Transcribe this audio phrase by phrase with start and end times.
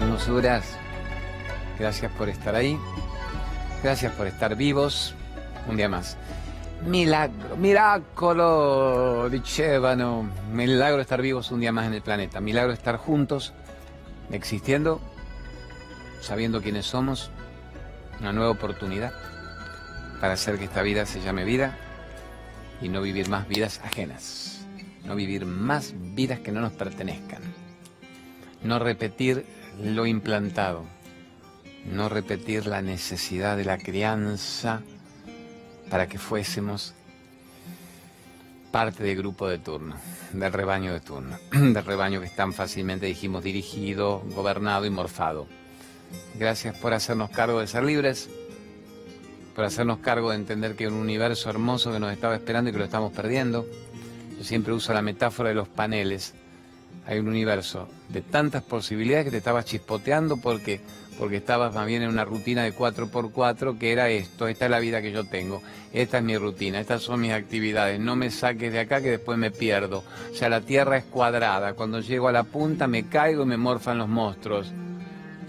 [0.00, 0.64] hermosuras,
[1.78, 2.78] gracias por estar ahí,
[3.82, 5.14] gracias por estar vivos.
[5.68, 6.16] Un día más.
[6.86, 13.52] Milagro, miracolo, dicevano, milagro estar vivos un día más en el planeta, milagro estar juntos,
[14.32, 15.00] existiendo,
[16.22, 17.30] sabiendo quiénes somos,
[18.20, 19.12] una nueva oportunidad
[20.20, 21.76] para hacer que esta vida se llame vida
[22.80, 24.62] y no vivir más vidas ajenas,
[25.04, 27.42] no vivir más vidas que no nos pertenezcan,
[28.62, 30.84] no repetir lo implantado,
[31.86, 34.82] no repetir la necesidad de la crianza
[35.90, 36.94] para que fuésemos
[38.70, 39.96] parte del grupo de turno,
[40.32, 45.46] del rebaño de turno, del rebaño que es tan fácilmente dijimos dirigido, gobernado y morfado.
[46.38, 48.28] Gracias por hacernos cargo de ser libres,
[49.54, 52.72] por hacernos cargo de entender que hay un universo hermoso que nos estaba esperando y
[52.72, 53.66] que lo estamos perdiendo.
[54.38, 56.34] Yo siempre uso la metáfora de los paneles.
[57.06, 60.80] Hay un universo de tantas posibilidades que te estabas chispoteando porque,
[61.18, 64.80] porque estabas más bien en una rutina de 4x4 que era esto, esta es la
[64.80, 68.72] vida que yo tengo, esta es mi rutina, estas son mis actividades, no me saques
[68.72, 70.04] de acá que después me pierdo.
[70.30, 73.56] O sea, la tierra es cuadrada, cuando llego a la punta me caigo y me
[73.56, 74.72] morfan los monstruos.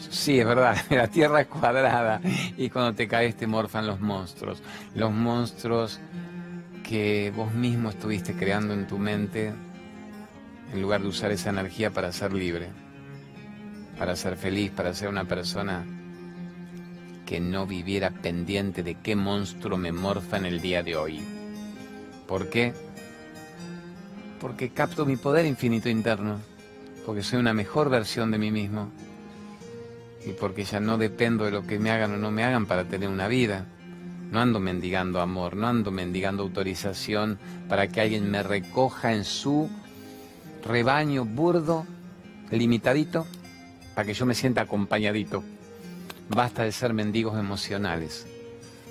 [0.09, 2.21] Sí, es verdad, la Tierra es cuadrada
[2.57, 4.61] y cuando te caes te morfan los monstruos.
[4.95, 5.99] Los monstruos
[6.83, 9.53] que vos mismo estuviste creando en tu mente
[10.71, 12.69] en lugar de usar esa energía para ser libre,
[13.97, 15.85] para ser feliz, para ser una persona
[17.25, 21.21] que no viviera pendiente de qué monstruo me morfa en el día de hoy.
[22.27, 22.73] ¿Por qué?
[24.39, 26.39] Porque capto mi poder infinito interno,
[27.05, 28.91] porque soy una mejor versión de mí mismo
[30.25, 32.85] y porque ya no dependo de lo que me hagan o no me hagan para
[32.85, 33.65] tener una vida.
[34.31, 39.69] No ando mendigando amor, no ando mendigando autorización para que alguien me recoja en su
[40.63, 41.85] rebaño burdo,
[42.51, 43.25] limitadito,
[43.95, 45.43] para que yo me sienta acompañadito.
[46.29, 48.27] Basta de ser mendigos emocionales.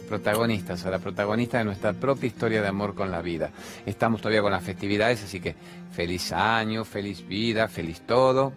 [0.09, 3.51] Protagonistas, ahora protagonistas de nuestra propia historia de amor con la vida.
[3.87, 5.55] Estamos todavía con las festividades, así que
[5.93, 8.53] feliz año, feliz vida, feliz todo.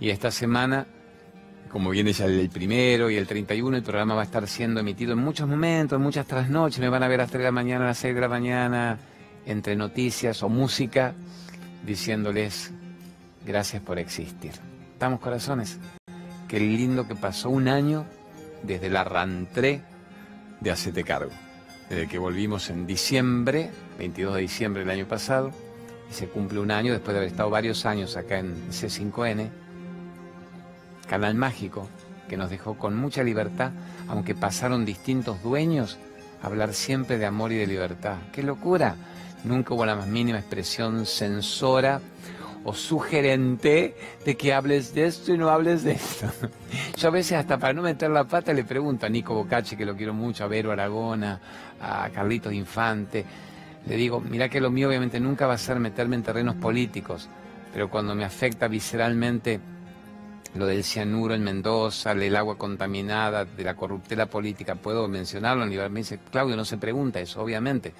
[0.00, 0.86] Y esta semana
[1.70, 5.12] como viene ya el primero y el 31, el programa va a estar siendo emitido
[5.12, 7.52] en muchos momentos, en muchas trasnoches, me van a ver a las 3 de la
[7.52, 8.98] mañana, a las 6 de la mañana,
[9.46, 11.14] entre noticias o música,
[11.84, 12.72] diciéndoles
[13.46, 14.52] gracias por existir.
[14.92, 15.78] ¿Estamos corazones?
[16.48, 18.04] Qué lindo que pasó un año
[18.62, 19.82] desde la rantré
[20.60, 21.30] de Hacete Cargo,
[21.88, 25.50] desde que volvimos en diciembre, 22 de diciembre del año pasado,
[26.10, 29.50] y se cumple un año después de haber estado varios años acá en C5N
[31.10, 31.88] canal mágico
[32.28, 33.72] que nos dejó con mucha libertad,
[34.06, 35.98] aunque pasaron distintos dueños,
[36.40, 38.18] hablar siempre de amor y de libertad.
[38.32, 38.94] ¡Qué locura!
[39.44, 42.00] Nunca hubo la más mínima expresión censora
[42.64, 46.26] o sugerente de que hables de esto y no hables de esto.
[46.96, 49.86] Yo a veces hasta para no meter la pata le pregunto a Nico Bocacci, que
[49.86, 51.40] lo quiero mucho, a Vero Aragona,
[51.80, 53.24] a Carlitos Infante,
[53.86, 57.28] le digo, mira que lo mío obviamente nunca va a ser meterme en terrenos políticos,
[57.72, 59.60] pero cuando me afecta visceralmente
[60.54, 66.00] lo del cianuro en Mendoza, el agua contaminada, de la corruptela política, puedo mencionarlo, me
[66.00, 67.94] dice, Claudio, no se pregunta eso, obviamente.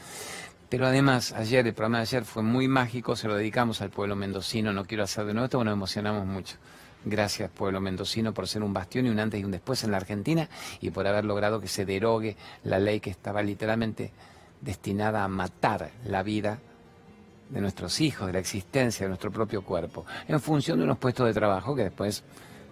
[0.70, 4.14] Pero además, ayer, el programa de ayer fue muy mágico, se lo dedicamos al pueblo
[4.14, 6.56] mendocino, no quiero hacer de nuevo esto, pero nos emocionamos mucho.
[7.04, 9.96] Gracias, pueblo mendocino, por ser un bastión y un antes y un después en la
[9.96, 10.48] Argentina
[10.80, 14.12] y por haber logrado que se derogue la ley que estaba literalmente
[14.60, 16.60] destinada a matar la vida
[17.48, 21.26] de nuestros hijos, de la existencia de nuestro propio cuerpo, en función de unos puestos
[21.26, 22.22] de trabajo que después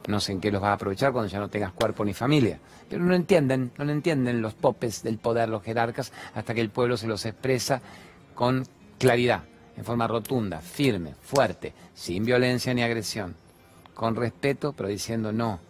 [0.06, 2.58] no sé en qué los vas a aprovechar cuando ya no tengas cuerpo ni familia.
[2.88, 6.96] Pero no entienden, no entienden los popes del poder, los jerarcas, hasta que el pueblo
[6.96, 7.80] se los expresa
[8.34, 8.64] con
[8.98, 9.44] claridad,
[9.76, 13.34] en forma rotunda, firme, fuerte, sin violencia ni agresión,
[13.94, 15.60] con respeto, pero diciendo no,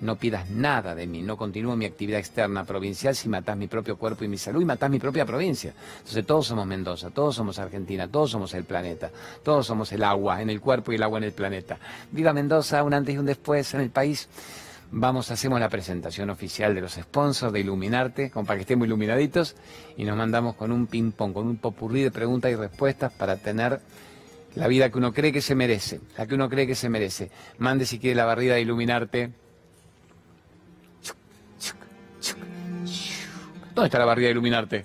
[0.00, 3.96] no pidas nada de mí, no continúo mi actividad externa provincial si matás mi propio
[3.96, 5.74] cuerpo y mi salud y matás mi propia provincia.
[5.98, 9.10] Entonces todos somos Mendoza, todos somos Argentina, todos somos el planeta,
[9.42, 11.78] todos somos el agua en el cuerpo y el agua en el planeta.
[12.12, 14.28] Viva Mendoza, un antes y un después en el país.
[14.90, 19.54] Vamos, hacemos la presentación oficial de los sponsors de Iluminarte, como para que estemos iluminaditos,
[19.98, 23.80] y nos mandamos con un ping-pong, con un popurrí de preguntas y respuestas para tener
[24.54, 27.30] la vida que uno cree que se merece, la que uno cree que se merece.
[27.58, 29.30] Mande si quiere la barrida de Iluminarte.
[33.78, 34.84] ¿Dónde está la barrida de iluminarte?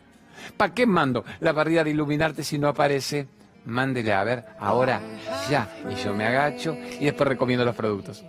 [0.55, 3.27] ¿Para qué mando la barrida de iluminarte si no aparece?
[3.65, 5.01] Mándele a ver, ahora,
[5.49, 5.67] ya.
[5.89, 8.23] Y yo me agacho y después recomiendo los productos.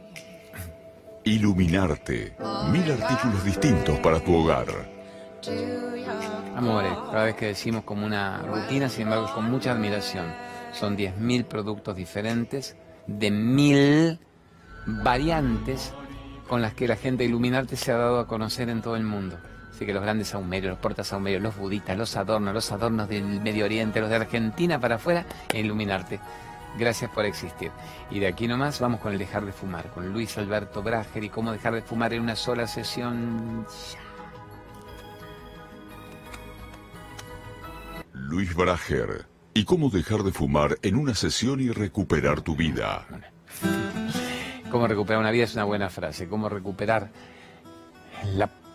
[1.25, 2.35] Iluminarte.
[2.73, 4.65] Mil artículos distintos para tu hogar.
[6.57, 10.33] Amores, cada vez que decimos como una rutina, sin embargo, con mucha admiración.
[10.73, 12.75] Son 10.000 productos diferentes
[13.07, 14.19] de mil
[14.87, 15.93] variantes
[16.49, 19.37] con las que la gente Iluminarte se ha dado a conocer en todo el mundo.
[19.75, 23.65] Así que los grandes saumerios, los portasaumerios, los buditas, los adornos, los adornos del Medio
[23.65, 26.21] Oriente, los de Argentina para afuera, e Iluminarte.
[26.79, 27.73] Gracias por existir.
[28.09, 31.29] Y de aquí nomás vamos con el dejar de fumar, con Luis Alberto Brager y
[31.29, 33.67] cómo dejar de fumar en una sola sesión.
[38.13, 39.27] Luis Brager.
[39.55, 43.07] ¿Y cómo dejar de fumar en una sesión y recuperar tu vida?
[44.71, 46.29] Cómo recuperar una vida es una buena frase.
[46.29, 47.11] Cómo recuperar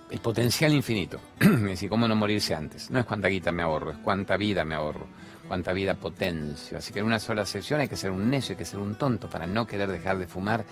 [0.09, 1.19] el potencial infinito.
[1.39, 2.89] es decir, cómo no morirse antes.
[2.89, 5.07] No es cuánta guita me ahorro, es cuánta vida me ahorro
[5.49, 6.77] cuánta vida potencio.
[6.77, 8.95] Así que en una sola sesión hay que ser un necio, hay que ser un
[8.95, 10.63] tonto para no querer dejar de fumar,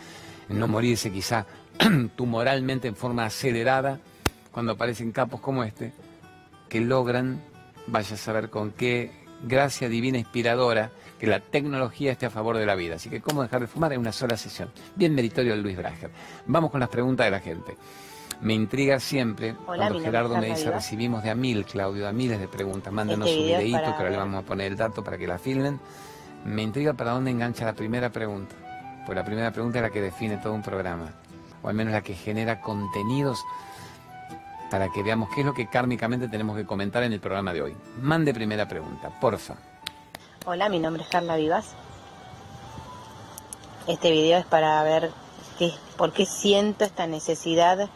[0.48, 1.46] no morirse quizá
[2.16, 4.00] tumoralmente en forma acelerada
[4.52, 5.94] cuando aparecen capos como este,
[6.70, 7.42] que logran,
[7.88, 9.12] vaya a saber con qué
[9.44, 12.96] gracia divina inspiradora, que la tecnología esté a favor de la vida.
[12.96, 14.70] Así que cómo dejar de fumar en una sola sesión.
[14.96, 16.12] Bien meritorio de Luis Brager.
[16.46, 17.76] Vamos con las preguntas de la gente.
[18.42, 22.40] Me intriga siempre cuando Gerardo me dice, recibimos de a mil, Claudio, de a miles
[22.40, 22.94] de preguntas.
[22.94, 25.40] Mándenos este un videito que ahora le vamos a poner el dato para que la
[25.40, 25.80] filmen.
[26.46, 28.56] Me intriga para dónde engancha la primera pregunta.
[29.06, 31.12] Pues la primera pregunta es la que define todo un programa.
[31.64, 33.44] O al menos la que genera contenidos
[34.70, 37.62] para que veamos qué es lo que kármicamente tenemos que comentar en el programa de
[37.62, 37.76] hoy.
[38.02, 39.56] Mande primera pregunta, porfa.
[40.46, 41.74] Hola, mi nombre es Carla Vivas.
[43.88, 45.12] Este video es para ver
[45.58, 47.90] qué, por qué siento esta necesidad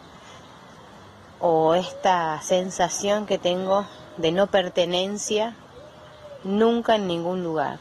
[1.41, 3.85] o esta sensación que tengo
[4.17, 5.55] de no pertenencia
[6.43, 7.79] nunca en ningún lugar.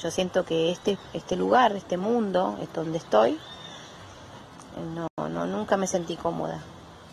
[0.00, 3.38] Yo siento que este, este lugar, este mundo, es donde estoy,
[4.94, 6.60] no, no, nunca me sentí cómoda,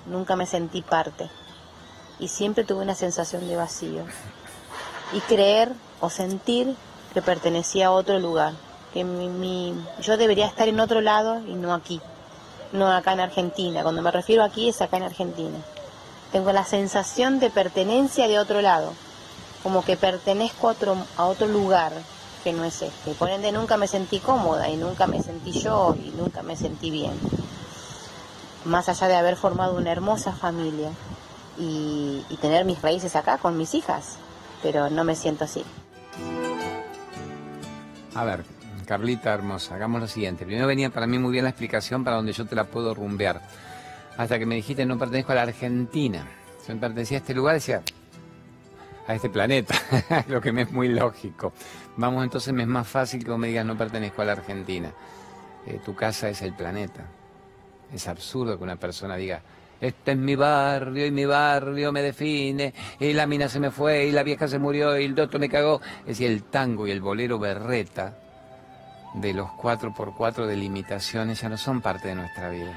[0.05, 1.29] nunca me sentí parte.
[2.19, 4.05] Y siempre tuve una sensación de vacío.
[5.11, 6.75] Y creer o sentir
[7.13, 8.53] que pertenecía a otro lugar,
[8.93, 11.99] que mi, yo debería estar en otro lado y no aquí
[12.71, 13.83] no acá en Argentina.
[13.83, 15.57] Cuando me refiero aquí es acá en Argentina.
[16.31, 18.93] Tengo la sensación de pertenencia de otro lado,
[19.63, 21.93] como que pertenezco a otro, a otro lugar
[22.43, 23.11] que no es este.
[23.13, 26.91] Por ende nunca me sentí cómoda y nunca me sentí yo y nunca me sentí
[26.91, 27.13] bien.
[28.65, 30.89] Más allá de haber formado una hermosa familia
[31.57, 34.17] y, y tener mis raíces acá con mis hijas,
[34.61, 35.63] pero no me siento así.
[38.13, 38.43] A ver,
[38.85, 40.45] Carlita hermosa, hagamos lo siguiente.
[40.45, 43.41] Primero venía para mí muy bien la explicación para donde yo te la puedo rumbear.
[44.17, 46.25] Hasta que me dijiste no pertenezco a la Argentina.
[46.65, 47.81] Si me pertenecía a este lugar, decía
[49.07, 49.75] a este planeta,
[50.27, 51.53] lo que me es muy lógico.
[51.97, 54.91] Vamos, entonces me es más fácil que vos me digas no pertenezco a la Argentina.
[55.67, 57.05] Eh, tu casa es el planeta.
[57.93, 59.41] Es absurdo que una persona diga,
[59.79, 64.05] este es mi barrio y mi barrio me define, y la mina se me fue
[64.05, 65.81] y la vieja se murió y el doctor me cagó.
[65.99, 68.17] Es decir, el tango y el bolero berreta
[69.15, 72.73] de los 4x4 de limitaciones ya no son parte de nuestra vida.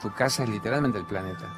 [0.00, 1.52] Tu casa es literalmente el planeta.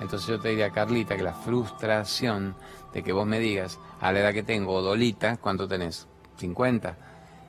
[0.00, 2.56] Entonces yo te diría, Carlita, que la frustración
[2.92, 6.08] de que vos me digas, a la edad que tengo, Dolita, ¿cuánto tenés?
[6.36, 6.96] 50.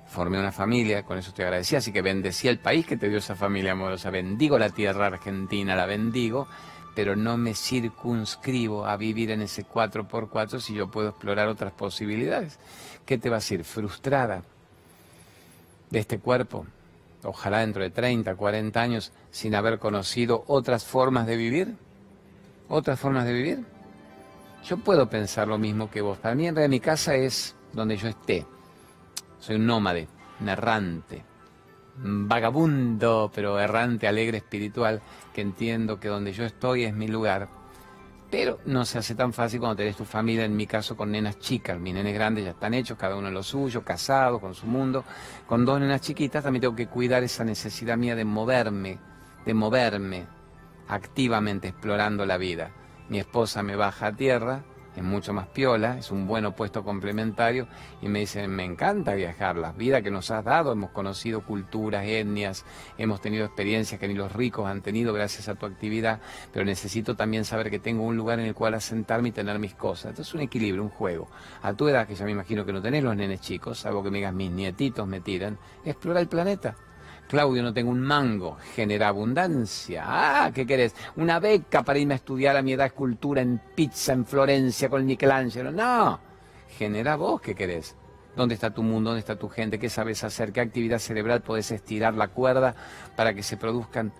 [0.08, 3.18] Formé una familia, con eso te agradecía, así que bendecí el país que te dio
[3.18, 4.10] esa familia amorosa.
[4.10, 6.48] Bendigo la tierra argentina, la bendigo,
[6.94, 12.60] pero no me circunscribo a vivir en ese 4x4 si yo puedo explorar otras posibilidades.
[13.06, 13.64] ¿Qué te va a decir?
[13.64, 14.44] Frustrada
[15.90, 16.66] de este cuerpo,
[17.24, 21.76] ojalá dentro de 30, 40 años, sin haber conocido otras formas de vivir?
[22.68, 23.66] ¿Otras formas de vivir?
[24.64, 26.18] Yo puedo pensar lo mismo que vos.
[26.18, 28.46] Para mí en realidad mi casa es donde yo esté.
[29.40, 30.08] Soy un nómade,
[30.40, 31.24] un errante,
[32.04, 35.02] un vagabundo, pero errante, alegre, espiritual,
[35.34, 37.48] que entiendo que donde yo estoy es mi lugar
[38.30, 41.40] pero no se hace tan fácil cuando tenés tu familia, en mi caso con nenas
[41.40, 44.66] chicas, mis nenes grandes ya están hechos, cada uno en lo suyo, casados, con su
[44.66, 45.04] mundo.
[45.48, 49.00] Con dos nenas chiquitas también tengo que cuidar esa necesidad mía de moverme,
[49.46, 50.26] de moverme
[50.88, 52.72] activamente explorando la vida.
[53.10, 54.64] Mi esposa me baja a tierra,
[54.96, 57.68] es mucho más piola, es un buen opuesto complementario
[58.02, 62.06] y me dicen, me encanta viajar, la vida que nos has dado, hemos conocido culturas,
[62.06, 62.66] etnias,
[62.98, 66.20] hemos tenido experiencias que ni los ricos han tenido gracias a tu actividad,
[66.54, 69.74] pero necesito también saber que tengo un lugar en el cual asentarme y tener mis
[69.74, 70.12] cosas.
[70.12, 71.28] Entonces es un equilibrio, un juego.
[71.62, 74.12] A tu edad, que ya me imagino que no tenés los nenes chicos, algo que
[74.12, 76.76] me digas mis nietitos me tiran, explora el planeta.
[77.28, 80.04] Claudio, no tengo un mango, genera abundancia.
[80.06, 80.94] Ah, ¿qué querés?
[81.16, 85.06] Una beca para irme a estudiar a mi edad escultura en Pizza, en Florencia, con
[85.06, 85.72] Michelangelo.
[85.72, 86.20] No,
[86.78, 87.96] genera vos, ¿qué querés?
[88.36, 89.10] ¿Dónde está tu mundo?
[89.10, 89.80] ¿Dónde está tu gente?
[89.80, 90.52] ¿Qué sabes hacer?
[90.52, 92.76] ¿Qué actividad cerebral podés estirar la cuerda
[93.16, 94.12] para que se produzcan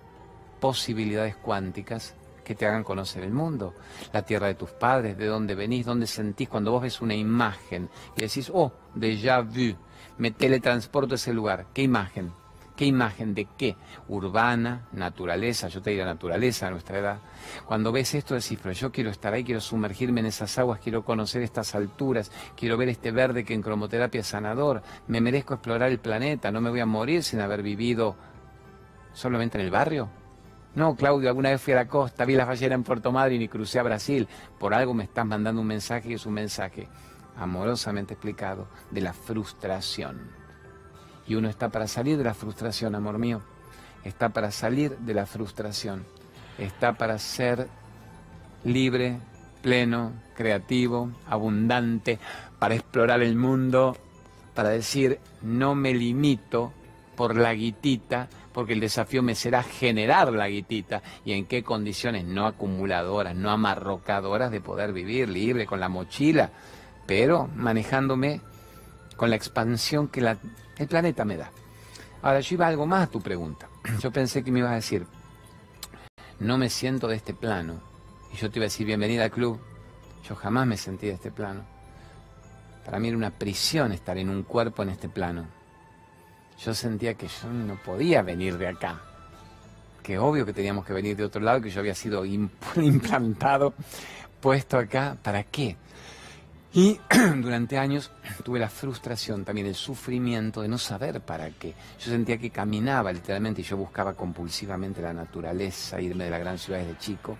[0.58, 3.74] posibilidades cuánticas que te hagan conocer el mundo?
[4.12, 7.88] La tierra de tus padres, de dónde venís, dónde sentís cuando vos ves una imagen
[8.16, 9.76] y decís, oh, déjà vu,
[10.18, 11.66] me teletransporto a ese lugar.
[11.72, 12.32] ¿Qué imagen?
[12.76, 13.74] ¿Qué imagen de qué?
[14.08, 17.18] Urbana, naturaleza, yo te diría naturaleza a nuestra edad.
[17.64, 21.02] Cuando ves esto decís, pero yo quiero estar ahí, quiero sumergirme en esas aguas, quiero
[21.02, 25.90] conocer estas alturas, quiero ver este verde que en cromoterapia es sanador, me merezco explorar
[25.90, 28.14] el planeta, no me voy a morir sin haber vivido
[29.14, 30.10] solamente en el barrio.
[30.74, 33.48] No, Claudio, alguna vez fui a la costa, vi las ballenas en Puerto Madryn y
[33.48, 34.28] crucé a Brasil.
[34.58, 36.86] Por algo me estás mandando un mensaje y es un mensaje
[37.38, 40.45] amorosamente explicado de la frustración.
[41.28, 43.42] Y uno está para salir de la frustración, amor mío.
[44.04, 46.04] Está para salir de la frustración.
[46.58, 47.68] Está para ser
[48.64, 49.18] libre,
[49.62, 52.18] pleno, creativo, abundante,
[52.58, 53.96] para explorar el mundo,
[54.54, 56.72] para decir, no me limito
[57.16, 62.24] por la guitita, porque el desafío me será generar la guitita y en qué condiciones
[62.24, 66.50] no acumuladoras, no amarrocadoras de poder vivir libre con la mochila,
[67.06, 68.40] pero manejándome
[69.16, 70.36] con la expansión que la,
[70.76, 71.50] el planeta me da.
[72.22, 73.68] Ahora, yo iba algo más a tu pregunta.
[74.00, 75.06] Yo pensé que me ibas a decir,
[76.40, 77.80] no me siento de este plano.
[78.32, 79.58] Y yo te iba a decir, bienvenida al club.
[80.28, 81.64] Yo jamás me sentí de este plano.
[82.84, 85.46] Para mí era una prisión estar en un cuerpo en este plano.
[86.58, 89.00] Yo sentía que yo no podía venir de acá.
[90.02, 92.24] Que obvio que teníamos que venir de otro lado, que yo había sido
[92.76, 93.74] implantado,
[94.40, 95.16] puesto acá.
[95.22, 95.76] ¿Para qué?
[96.76, 97.00] Y
[97.40, 98.10] durante años
[98.44, 101.74] tuve la frustración, también el sufrimiento de no saber para qué.
[101.98, 106.58] Yo sentía que caminaba literalmente y yo buscaba compulsivamente la naturaleza, irme de la gran
[106.58, 107.38] ciudad desde chico.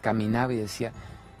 [0.00, 0.90] Caminaba y decía,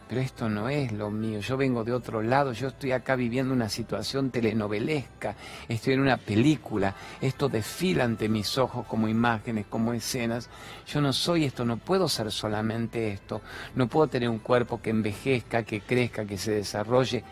[0.08, 3.52] pero esto no es lo mío, yo vengo de otro lado, yo estoy acá viviendo
[3.52, 5.36] una situación telenovelesca,
[5.68, 10.48] estoy en una película, esto desfila ante mis ojos como imágenes, como escenas,
[10.86, 13.42] yo no soy esto, no puedo ser solamente esto,
[13.74, 17.22] no puedo tener un cuerpo que envejezca, que crezca, que se desarrolle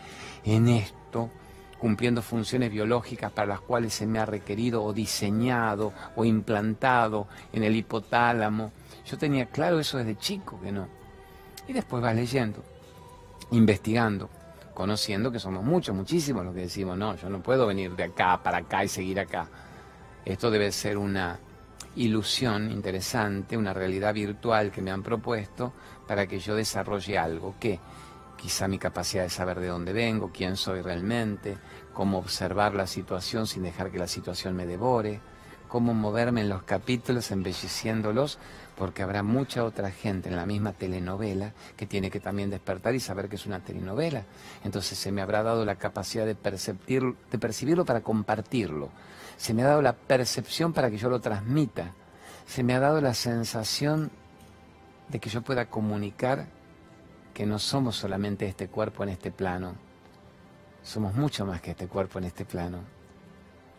[0.45, 1.31] en esto
[1.79, 7.63] cumpliendo funciones biológicas para las cuales se me ha requerido o diseñado o implantado en
[7.63, 8.71] el hipotálamo.
[9.05, 10.96] Yo tenía claro eso desde chico que no.
[11.67, 12.63] Y después vas leyendo,
[13.51, 14.29] investigando,
[14.73, 18.41] conociendo que somos muchos, muchísimos los que decimos, no, yo no puedo venir de acá
[18.41, 19.47] para acá y seguir acá.
[20.23, 21.39] Esto debe ser una
[21.95, 25.73] ilusión interesante, una realidad virtual que me han propuesto
[26.07, 27.79] para que yo desarrolle algo que
[28.37, 31.57] quizá mi capacidad de saber de dónde vengo, quién soy realmente,
[31.93, 35.19] cómo observar la situación sin dejar que la situación me devore,
[35.67, 38.37] cómo moverme en los capítulos embelleciéndolos
[38.77, 42.99] porque habrá mucha otra gente en la misma telenovela que tiene que también despertar y
[42.99, 44.23] saber que es una telenovela.
[44.63, 48.89] Entonces se me habrá dado la capacidad de, de percibirlo para compartirlo.
[49.35, 51.93] Se me ha dado la percepción para que yo lo transmita.
[52.45, 54.11] Se me ha dado la sensación
[55.09, 56.45] de que yo pueda comunicar
[57.33, 59.73] que no somos solamente este cuerpo en este plano.
[60.83, 62.96] Somos mucho más que este cuerpo en este plano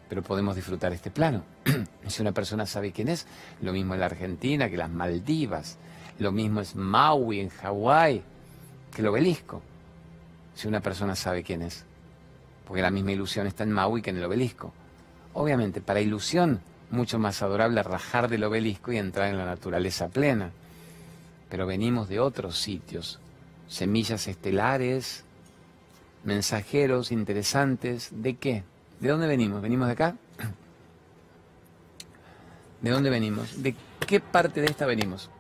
[0.09, 1.43] pero podemos disfrutar este plano.
[2.07, 3.27] si una persona sabe quién es,
[3.61, 5.77] lo mismo en la Argentina que las Maldivas,
[6.19, 8.23] lo mismo es Maui en Hawái
[8.95, 9.63] que el obelisco,
[10.55, 11.85] si una persona sabe quién es,
[12.67, 14.73] porque la misma ilusión está en Maui que en el obelisco.
[15.35, 16.61] Obviamente, para ilusión,
[16.91, 20.51] mucho más adorable rajar del obelisco y entrar en la naturaleza plena,
[21.49, 23.21] pero venimos de otros sitios,
[23.69, 25.25] semillas estelares,
[26.25, 28.65] mensajeros interesantes, ¿de qué?
[29.01, 29.63] ¿De dónde venimos?
[29.63, 30.17] ¿Venimos de acá?
[32.81, 33.63] ¿De dónde venimos?
[33.63, 33.75] ¿De
[34.07, 35.31] qué parte de esta venimos?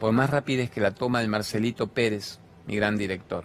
[0.00, 3.44] Por más rapidez que la toma el Marcelito Pérez, mi gran director,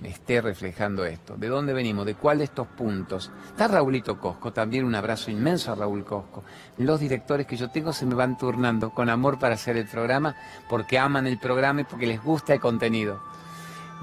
[0.00, 1.36] me esté reflejando esto.
[1.36, 2.06] ¿De dónde venimos?
[2.06, 3.30] ¿De cuál de estos puntos?
[3.48, 6.42] Está Raulito Cosco, también un abrazo inmenso a Raúl Cosco.
[6.78, 10.34] Los directores que yo tengo se me van turnando con amor para hacer el programa,
[10.68, 13.20] porque aman el programa y porque les gusta el contenido.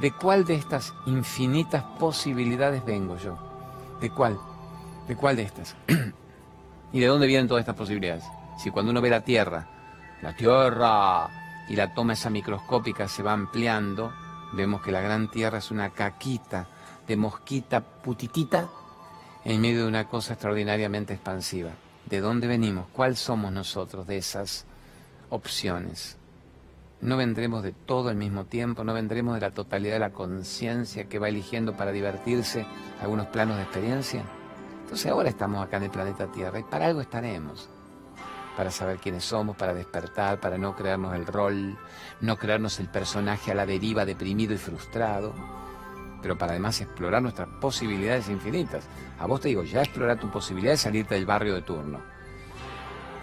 [0.02, 3.38] ¿De cuál de estas infinitas posibilidades vengo yo?
[4.02, 4.40] ¿De cuál?
[5.08, 5.76] ¿De cuál de estas?
[6.92, 8.24] ¿Y de dónde vienen todas estas posibilidades?
[8.58, 9.68] Si cuando uno ve la Tierra,
[10.24, 11.30] la Tierra,
[11.70, 14.12] y la toma esa microscópica se va ampliando,
[14.54, 16.68] vemos que la gran Tierra es una caquita
[17.08, 18.70] de mosquita putitita
[19.46, 21.72] en medio de una cosa extraordinariamente expansiva.
[22.08, 22.88] ¿De dónde venimos?
[22.92, 24.66] ¿Cuál somos nosotros de esas
[25.30, 26.18] opciones?
[27.02, 31.10] No vendremos de todo al mismo tiempo, no vendremos de la totalidad de la conciencia
[31.10, 32.66] que va eligiendo para divertirse
[33.02, 34.24] algunos planos de experiencia.
[34.84, 37.70] Entonces ahora estamos acá en el planeta Tierra y para algo estaremos.
[38.56, 41.78] Para saber quiénes somos, para despertar, para no crearnos el rol,
[42.20, 45.34] no crearnos el personaje a la deriva deprimido y frustrado,
[46.22, 48.84] pero para además explorar nuestras posibilidades infinitas.
[49.18, 52.00] A vos te digo, ya explorar tu posibilidad de salirte del barrio de turno.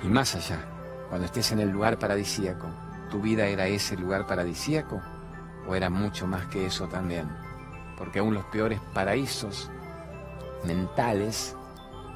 [0.03, 0.65] Y más allá,
[1.09, 2.69] cuando estés en el lugar paradisíaco,
[3.11, 5.01] ¿Tu vida era ese lugar paradisíaco
[5.67, 7.29] o era mucho más que eso también?
[7.97, 9.71] Porque aún los peores paraísos
[10.65, 11.57] mentales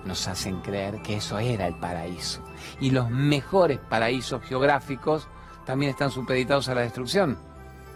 [0.04, 2.42] nos hacen creer que eso era el paraíso.
[2.80, 5.28] Y los mejores paraísos geográficos
[5.64, 7.38] también están supeditados a la destrucción.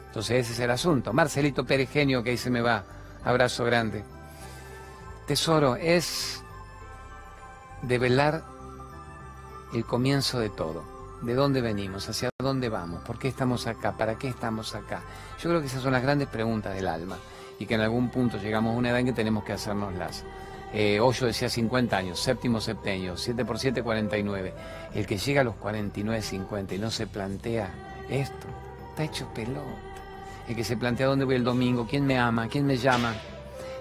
[0.07, 1.13] Entonces ese es el asunto.
[1.13, 2.85] Marcelito Peregenio, que ahí se me va.
[3.25, 4.05] Abrazo grande.
[5.27, 6.43] Tesoro, es
[7.83, 8.45] develar
[9.75, 10.96] el comienzo de todo.
[11.23, 12.09] ¿De dónde venimos?
[12.09, 13.03] ¿Hacia dónde vamos?
[13.03, 13.97] ¿Por qué estamos acá?
[13.97, 15.03] ¿Para qué estamos acá?
[15.41, 17.17] Yo creo que esas son las grandes preguntas del alma
[17.59, 20.25] y que en algún punto llegamos a una edad en que tenemos que hacernoslas.
[20.75, 24.55] Eh, Hoyo decía 50 años, séptimo septenio, 7 por 7, 49.
[24.95, 27.71] El que llega a los 49, 50 y no se plantea
[28.11, 28.47] esto,
[28.91, 29.65] está hecho pelota.
[30.49, 33.15] El que se plantea dónde voy el domingo, quién me ama, quién me llama.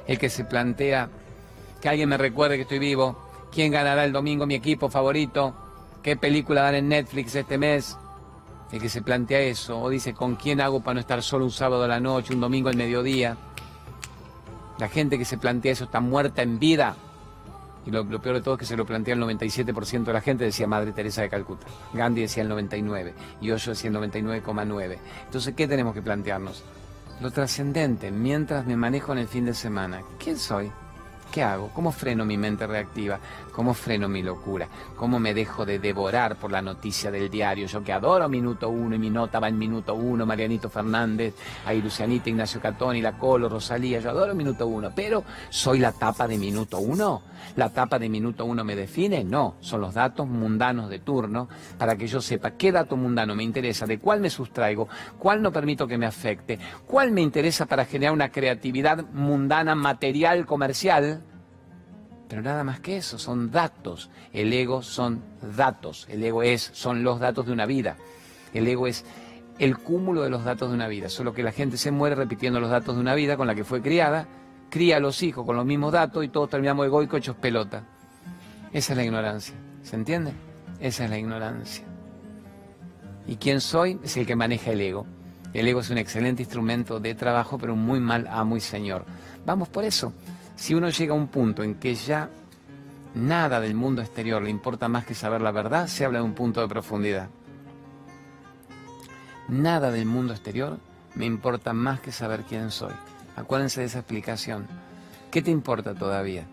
[0.08, 1.10] El que se plantea
[1.82, 3.18] que alguien me recuerde que estoy vivo,
[3.52, 5.65] quién ganará el domingo mi equipo favorito,
[6.06, 7.98] qué película dan en Netflix este mes.
[8.72, 11.52] El que se plantea eso, o dice con quién hago para no estar solo un
[11.52, 13.36] sábado a la noche, un domingo al mediodía.
[14.78, 16.96] La gente que se plantea eso está muerta en vida.
[17.88, 20.44] Y lo, peor de todo es que se lo plantea el 97% de la gente,
[20.44, 21.66] decía Madre Teresa de Calcuta.
[21.94, 24.98] Gandhi decía el 99% y Osho decía el 99,9%.
[25.26, 26.64] Entonces, ¿qué tenemos que plantearnos?
[27.20, 30.04] Lo trascendente, mientras me manejo en el fin de semana.
[30.20, 30.72] ¿Quién soy?
[31.32, 31.70] ¿Qué hago?
[31.74, 33.20] ¿Cómo freno mi mente reactiva?
[33.56, 34.68] ¿Cómo freno mi locura?
[34.98, 37.68] ¿Cómo me dejo de devorar por la noticia del diario?
[37.68, 41.36] Yo que adoro Minuto Uno y mi nota va en Minuto Uno, Marianito Fernández,
[41.66, 46.28] ahí Lucianita, Ignacio Catoni, La Colo, Rosalía, yo adoro Minuto Uno, pero ¿soy la tapa
[46.28, 47.22] de Minuto Uno?
[47.56, 49.24] ¿La tapa de Minuto Uno me define?
[49.24, 51.48] No, son los datos mundanos de turno
[51.78, 55.54] para que yo sepa qué dato mundano me interesa, de cuál me sustraigo, cuál no
[55.54, 61.24] permito que me afecte, cuál me interesa para generar una creatividad mundana, material, comercial
[62.28, 64.10] pero nada más que eso, son datos.
[64.34, 65.22] El ego son
[65.56, 66.08] datos.
[66.10, 67.98] El ego es, son los datos de una vida.
[68.54, 69.06] El ego es
[69.60, 71.10] el cúmulo de los datos de una vida.
[71.10, 73.64] Solo que la gente se muere repitiendo los datos de una vida con la que
[73.64, 74.28] fue criada,
[74.70, 77.84] cría a los hijos con los mismos datos y todos terminamos egoicos hechos pelota.
[78.74, 79.56] Esa es la ignorancia.
[79.84, 80.34] ¿Se entiende?
[80.80, 81.86] Esa es la ignorancia.
[83.28, 84.00] ¿Y quién soy?
[84.04, 85.06] Es el que maneja el ego.
[85.54, 89.06] El ego es un excelente instrumento de trabajo, pero un muy mal amo y señor.
[89.46, 90.12] Vamos por eso.
[90.56, 92.30] Si uno llega a un punto en que ya
[93.14, 96.34] nada del mundo exterior le importa más que saber la verdad, se habla de un
[96.34, 97.30] punto de profundidad.
[99.48, 100.80] Nada del mundo exterior
[101.14, 102.94] me importa más que saber quién soy.
[103.36, 104.68] Acuérdense de esa explicación.
[105.30, 106.46] ¿Qué te importa todavía?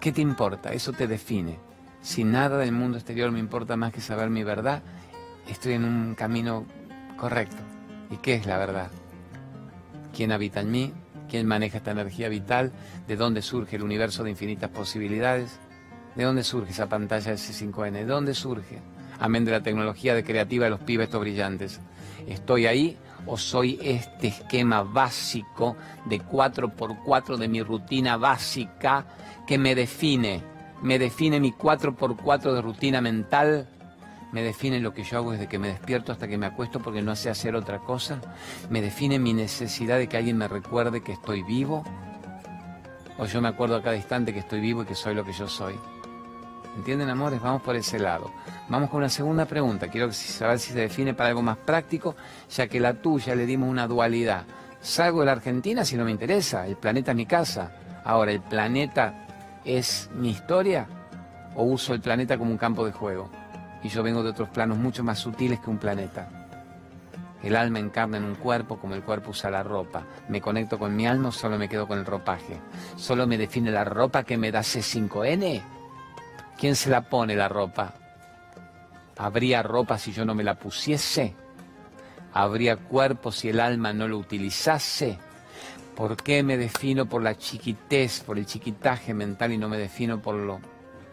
[0.00, 0.72] ¿Qué te importa?
[0.72, 1.58] Eso te define.
[2.02, 4.82] Si nada del mundo exterior me importa más que saber mi verdad,
[5.48, 6.66] estoy en un camino
[7.16, 7.56] correcto.
[8.10, 8.90] ¿Y qué es la verdad?
[10.14, 10.92] ¿Quién habita en mí?
[11.28, 12.72] Quién maneja esta energía vital,
[13.06, 15.58] de dónde surge el universo de infinitas posibilidades,
[16.16, 18.80] de dónde surge esa pantalla de C5N, de dónde surge,
[19.20, 21.80] amén de la tecnología de creativa de los pibes estos brillantes.
[22.26, 29.06] ¿Estoy ahí o soy este esquema básico de 4x4 de mi rutina básica
[29.46, 30.42] que me define?
[30.82, 33.68] Me define mi 4x4 de rutina mental
[34.32, 37.02] me define lo que yo hago desde que me despierto hasta que me acuesto porque
[37.02, 38.20] no sé hacer otra cosa,
[38.70, 41.84] me define mi necesidad de que alguien me recuerde que estoy vivo,
[43.18, 45.32] o yo me acuerdo a cada instante que estoy vivo y que soy lo que
[45.32, 45.74] yo soy.
[46.76, 47.40] ¿Entienden, amores?
[47.40, 48.30] Vamos por ese lado.
[48.68, 49.88] Vamos con una segunda pregunta.
[49.88, 52.14] Quiero saber si se define para algo más práctico,
[52.48, 54.44] ya que la tuya le dimos una dualidad.
[54.80, 56.68] Salgo de la Argentina si no me interesa.
[56.68, 57.72] El planeta es mi casa.
[58.04, 59.26] Ahora, ¿el planeta
[59.64, 60.86] es mi historia?
[61.56, 63.28] ¿O uso el planeta como un campo de juego?
[63.82, 66.38] Y yo vengo de otros planos mucho más sutiles que un planeta.
[67.42, 70.04] El alma encarna en un cuerpo como el cuerpo usa la ropa.
[70.28, 72.58] Me conecto con mi alma solo me quedo con el ropaje.
[72.96, 75.62] Solo me define la ropa que me da C5N.
[76.58, 77.94] ¿Quién se la pone la ropa?
[79.16, 81.34] ¿Habría ropa si yo no me la pusiese?
[82.32, 85.18] ¿Habría cuerpo si el alma no lo utilizase?
[85.94, 90.20] ¿Por qué me defino por la chiquitez, por el chiquitaje mental y no me defino
[90.20, 90.60] por lo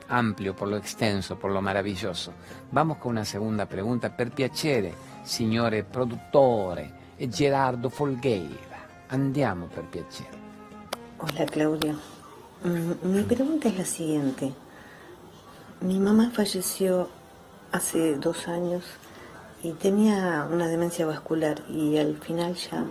[0.08, 2.34] amplio, por lo extenso, por lo maravilloso.
[2.72, 4.16] Vamos con una segunda pregunta.
[4.16, 6.92] Per piacere, signore produttore
[7.30, 9.06] Gerardo Folgueira.
[9.08, 10.44] Andiamo per piacere.
[11.18, 12.00] Hola Claudio.
[12.64, 14.54] Mm, mi pregunta es la siguiente.
[15.82, 17.10] Mi mamá falleció
[17.72, 18.84] hace dos años
[19.62, 22.86] y tenía una demencia vascular y al final ya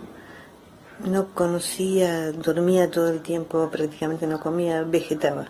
[1.03, 5.47] no conocía, dormía todo el tiempo, prácticamente no comía, vegetaba.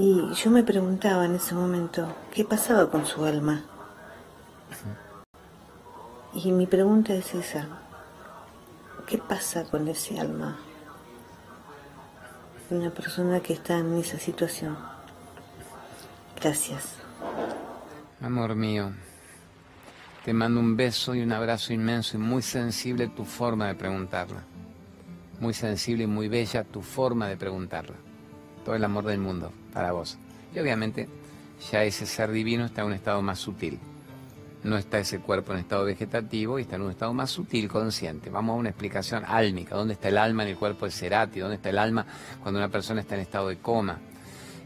[0.00, 3.64] Y yo me preguntaba en ese momento, ¿qué pasaba con su alma?
[6.32, 7.66] Y mi pregunta es esa,
[9.08, 10.56] ¿qué pasa con ese alma?
[12.70, 14.78] Una persona que está en esa situación.
[16.40, 16.94] Gracias.
[18.20, 18.92] Amor mío,
[20.24, 24.44] te mando un beso y un abrazo inmenso y muy sensible tu forma de preguntarla.
[25.40, 27.96] Muy sensible y muy bella tu forma de preguntarla
[28.68, 30.18] todo el amor del mundo para vos.
[30.54, 31.08] Y obviamente
[31.72, 33.78] ya ese ser divino está en un estado más sutil.
[34.62, 38.28] No está ese cuerpo en estado vegetativo y está en un estado más sutil, consciente.
[38.28, 39.74] Vamos a una explicación álmica.
[39.74, 41.40] ¿Dónde está el alma en el cuerpo de Cerati?
[41.40, 42.04] ¿Dónde está el alma
[42.42, 44.00] cuando una persona está en estado de coma?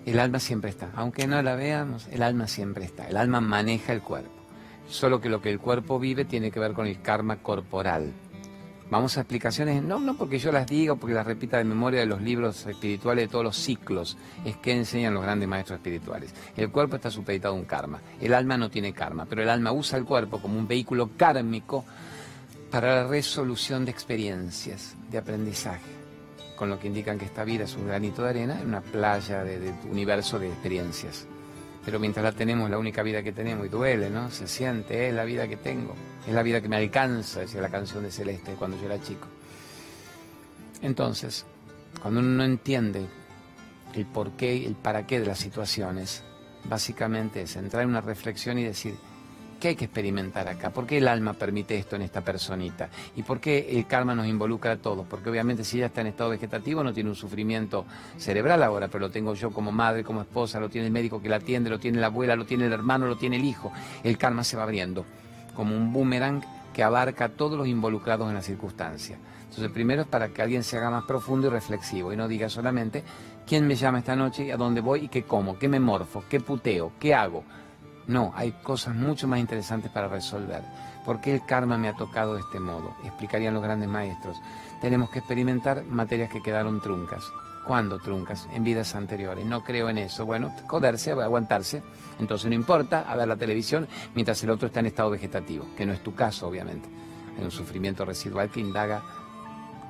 [0.04, 0.90] El alma siempre está.
[0.96, 3.06] Aunque no la veamos, el alma siempre está.
[3.06, 4.32] El alma maneja el cuerpo.
[4.88, 8.12] Solo que lo que el cuerpo vive tiene que ver con el karma corporal.
[8.92, 12.00] Vamos a explicaciones, no, no porque yo las diga o porque las repita de memoria
[12.00, 16.34] de los libros espirituales de todos los ciclos, es que enseñan los grandes maestros espirituales.
[16.58, 19.72] El cuerpo está supeditado a un karma, el alma no tiene karma, pero el alma
[19.72, 21.86] usa el cuerpo como un vehículo kármico
[22.70, 25.90] para la resolución de experiencias, de aprendizaje,
[26.54, 29.42] con lo que indican que esta vida es un granito de arena en una playa
[29.42, 31.26] de, de universo de experiencias
[31.84, 34.30] pero mientras la tenemos, la única vida que tenemos, y duele, ¿no?
[34.30, 35.96] Se siente, es la vida que tengo,
[36.26, 39.26] es la vida que me alcanza, decía la canción de Celeste cuando yo era chico.
[40.80, 41.44] Entonces,
[42.00, 43.06] cuando uno no entiende
[43.94, 46.22] el porqué y el para qué de las situaciones,
[46.64, 48.94] básicamente es entrar en una reflexión y decir,
[49.62, 50.70] ¿Qué hay que experimentar acá?
[50.70, 52.88] ¿Por qué el alma permite esto en esta personita?
[53.14, 55.06] ¿Y por qué el karma nos involucra a todos?
[55.06, 59.06] Porque obviamente si ella está en estado vegetativo no tiene un sufrimiento cerebral ahora, pero
[59.06, 61.78] lo tengo yo como madre, como esposa, lo tiene el médico que la atiende, lo
[61.78, 63.72] tiene la abuela, lo tiene el hermano, lo tiene el hijo.
[64.02, 65.06] El karma se va abriendo
[65.54, 69.18] como un boomerang que abarca a todos los involucrados en la circunstancia.
[69.42, 72.48] Entonces, primero es para que alguien se haga más profundo y reflexivo y no diga
[72.48, 73.04] solamente
[73.46, 76.24] quién me llama esta noche, y a dónde voy y qué como, qué me morfo,
[76.28, 77.44] qué puteo, qué hago.
[78.06, 80.62] No, hay cosas mucho más interesantes para resolver.
[81.04, 82.94] ¿Por qué el karma me ha tocado de este modo?
[83.04, 84.38] Explicarían los grandes maestros.
[84.80, 87.24] Tenemos que experimentar materias que quedaron truncas.
[87.66, 88.48] ¿Cuándo truncas?
[88.52, 89.44] En vidas anteriores.
[89.44, 90.26] No creo en eso.
[90.26, 91.82] Bueno, joderse, aguantarse.
[92.18, 95.86] Entonces no importa a ver la televisión mientras el otro está en estado vegetativo, que
[95.86, 96.88] no es tu caso, obviamente.
[97.38, 99.02] Hay un sufrimiento residual que indaga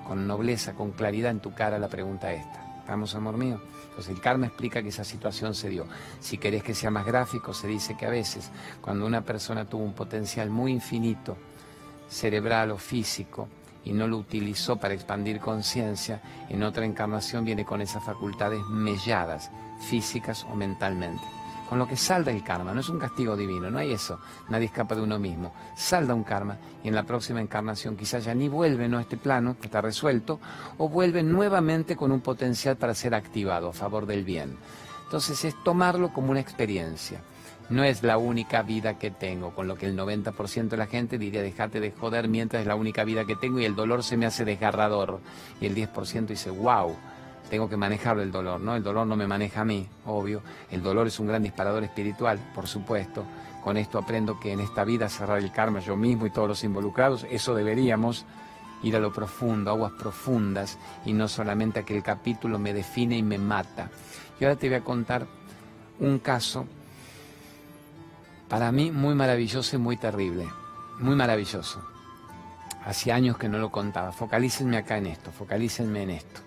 [0.06, 2.78] con nobleza, con claridad en tu cara la pregunta esta.
[2.80, 3.61] ¿Estamos, amor mío?
[3.88, 5.87] Entonces el karma explica que esa situación se dio.
[6.20, 9.85] Si querés que sea más gráfico, se dice que a veces cuando una persona tuvo
[9.85, 11.37] un potencial muy infinito,
[12.08, 13.48] cerebral o físico,
[13.85, 19.51] y no lo utilizó para expandir conciencia, en otra encarnación viene con esas facultades melladas,
[19.88, 21.23] físicas o mentalmente
[21.73, 24.66] con lo que salda el karma, no es un castigo divino, no hay eso, nadie
[24.66, 28.47] escapa de uno mismo, salda un karma y en la próxima encarnación quizás ya ni
[28.47, 28.99] vuelve ¿no?
[28.99, 30.38] a este plano, que está resuelto,
[30.77, 34.59] o vuelve nuevamente con un potencial para ser activado a favor del bien.
[35.05, 37.23] Entonces es tomarlo como una experiencia.
[37.70, 41.16] No es la única vida que tengo, con lo que el 90% de la gente
[41.16, 44.16] diría dejate de joder mientras es la única vida que tengo y el dolor se
[44.16, 45.20] me hace desgarrador.
[45.61, 46.94] Y el 10% dice, wow,
[47.48, 48.77] tengo que manejar el dolor, ¿no?
[48.77, 50.42] El dolor no me maneja a mí, obvio.
[50.70, 53.25] El dolor es un gran disparador espiritual, por supuesto.
[53.62, 56.64] Con esto aprendo que en esta vida cerrar el karma yo mismo y todos los
[56.64, 58.27] involucrados, eso deberíamos
[58.83, 63.16] ir a lo profundo, aguas profundas, y no solamente a que el capítulo me define
[63.16, 63.90] y me mata.
[64.40, 65.27] Y ahora te voy a contar
[66.01, 66.66] un caso
[68.52, 70.46] para mí muy maravilloso y muy terrible,
[70.98, 71.82] muy maravilloso.
[72.84, 74.12] Hacía años que no lo contaba.
[74.12, 76.42] Focalícenme acá en esto, focalícenme en esto.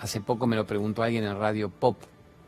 [0.00, 1.96] Hace poco me lo preguntó alguien en Radio Pop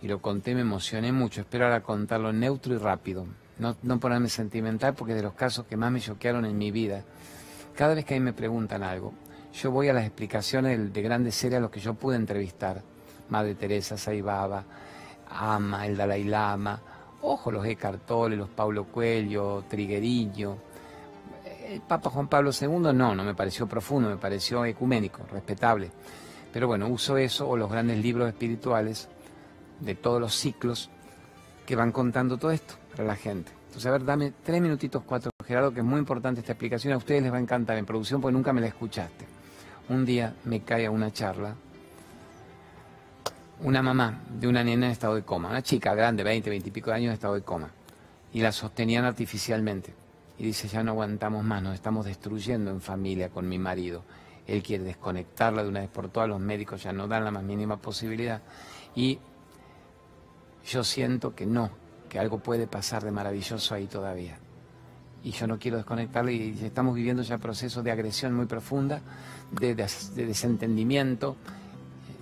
[0.02, 1.42] y lo conté, me emocioné mucho.
[1.42, 3.26] Espero ahora contarlo neutro y rápido.
[3.60, 7.04] No, ponerme sentimental porque de los casos que más me choquearon en mi vida.
[7.76, 9.14] Cada vez que a mí me preguntan algo,
[9.52, 12.82] yo voy a las explicaciones de grandes series a los que yo pude entrevistar.
[13.28, 14.64] Madre Teresa, Saibaba,
[15.30, 16.82] Ama, el Dalai Lama,
[17.22, 20.58] ojo, los Eckhart Tolle, los Paulo Cuello, Triguerillo.
[21.66, 25.90] El Papa Juan Pablo II no, no me pareció profundo, me pareció ecuménico, respetable.
[26.52, 29.08] Pero bueno, uso eso o los grandes libros espirituales
[29.80, 30.90] de todos los ciclos
[31.64, 33.52] que van contando todo esto para la gente.
[33.66, 36.92] Entonces, a ver, dame tres minutitos, cuatro, Gerardo, que es muy importante esta explicación.
[36.92, 39.26] A ustedes les va a encantar en producción porque nunca me la escuchaste.
[39.88, 41.56] Un día me cae a una charla
[43.62, 46.72] una mamá de una nena en estado de coma, una chica grande, 20, 20 y
[46.72, 47.70] pico de años en estado de coma,
[48.32, 49.94] y la sostenían artificialmente.
[50.38, 54.02] Y dice, ya no aguantamos más, nos estamos destruyendo en familia con mi marido
[54.46, 57.44] él quiere desconectarla de una vez por todas, los médicos ya no dan la más
[57.44, 58.42] mínima posibilidad.
[58.94, 59.18] Y
[60.66, 61.70] yo siento que no,
[62.08, 64.38] que algo puede pasar de maravilloso ahí todavía.
[65.24, 69.00] Y yo no quiero desconectarla y estamos viviendo ya procesos de agresión muy profunda,
[69.52, 71.36] de, desentendimiento.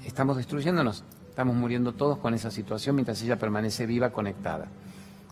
[0.04, 4.66] Estamos destruyéndonos, estamos muriendo todos con esa situación mientras ella permanece viva, conectada.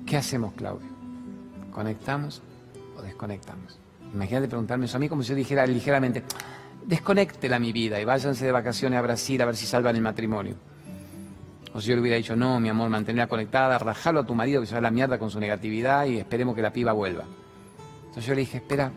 [0.06, 0.88] ¿Qué hacemos, Claudio?
[1.72, 2.40] ¿Conectamos
[2.96, 3.78] o desconectamos?
[4.14, 6.22] Imagínate preguntarme eso a mí como si yo dijera ligeramente,
[6.87, 10.54] desconéctela mi vida y váyanse de vacaciones a Brasil a ver si salvan el matrimonio.
[11.74, 14.61] O si yo le hubiera dicho, no, mi amor, mantenerla conectada, rajalo a tu marido
[14.61, 17.24] que se va a la mierda con su negatividad y esperemos que la piba vuelva.
[18.06, 18.90] Entonces yo le dije, espera,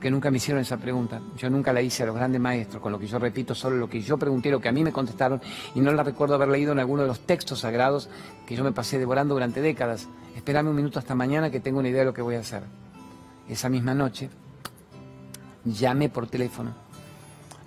[0.00, 1.20] porque nunca me hicieron esa pregunta.
[1.36, 3.86] Yo nunca la hice a los grandes maestros, con lo que yo repito solo lo
[3.86, 5.42] que yo pregunté, lo que a mí me contestaron,
[5.74, 8.08] y no la recuerdo haber leído en alguno de los textos sagrados
[8.46, 10.08] que yo me pasé devorando durante décadas.
[10.34, 12.62] Esperame un minuto hasta mañana que tengo una idea de lo que voy a hacer.
[13.46, 14.30] Esa misma noche
[15.66, 16.72] llamé por teléfono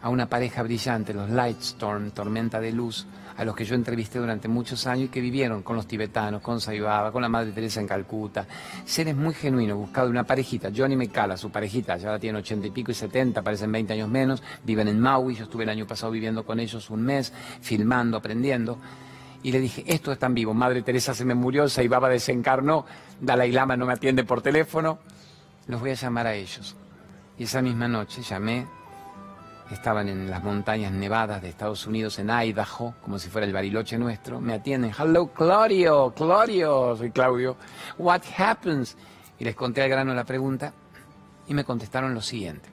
[0.02, 3.06] a una pareja brillante, los Lightstorm, Tormenta de Luz,
[3.38, 6.62] a los que yo entrevisté durante muchos años y que vivieron con los tibetanos, con
[6.62, 8.46] Sayubaba, con la Madre Teresa en Calcuta.
[8.86, 12.72] Seres muy genuinos, buscado una parejita, Johnny Mecala, su parejita, ya la tiene ochenta y
[12.72, 16.12] pico y setenta, parecen 20 años menos, viven en Maui, yo estuve el año pasado
[16.12, 18.78] viviendo con ellos un mes, filmando, aprendiendo.
[19.42, 22.86] Y le dije, esto es tan vivo, Madre Teresa se me murió, Sayubaba desencarnó,
[23.20, 25.00] Dalai Lama no me atiende por teléfono,
[25.68, 26.76] los voy a llamar a ellos.
[27.38, 28.68] Y esa misma noche llamé
[29.72, 33.98] estaban en las montañas nevadas de Estados Unidos, en Idaho, como si fuera el bariloche
[33.98, 34.92] nuestro, me atienden.
[34.98, 37.56] Hello, Claudio, Claudio, soy Claudio.
[37.98, 38.96] What happens?
[39.40, 40.74] Y les conté al grano la pregunta
[41.48, 42.70] y me contestaron lo siguiente.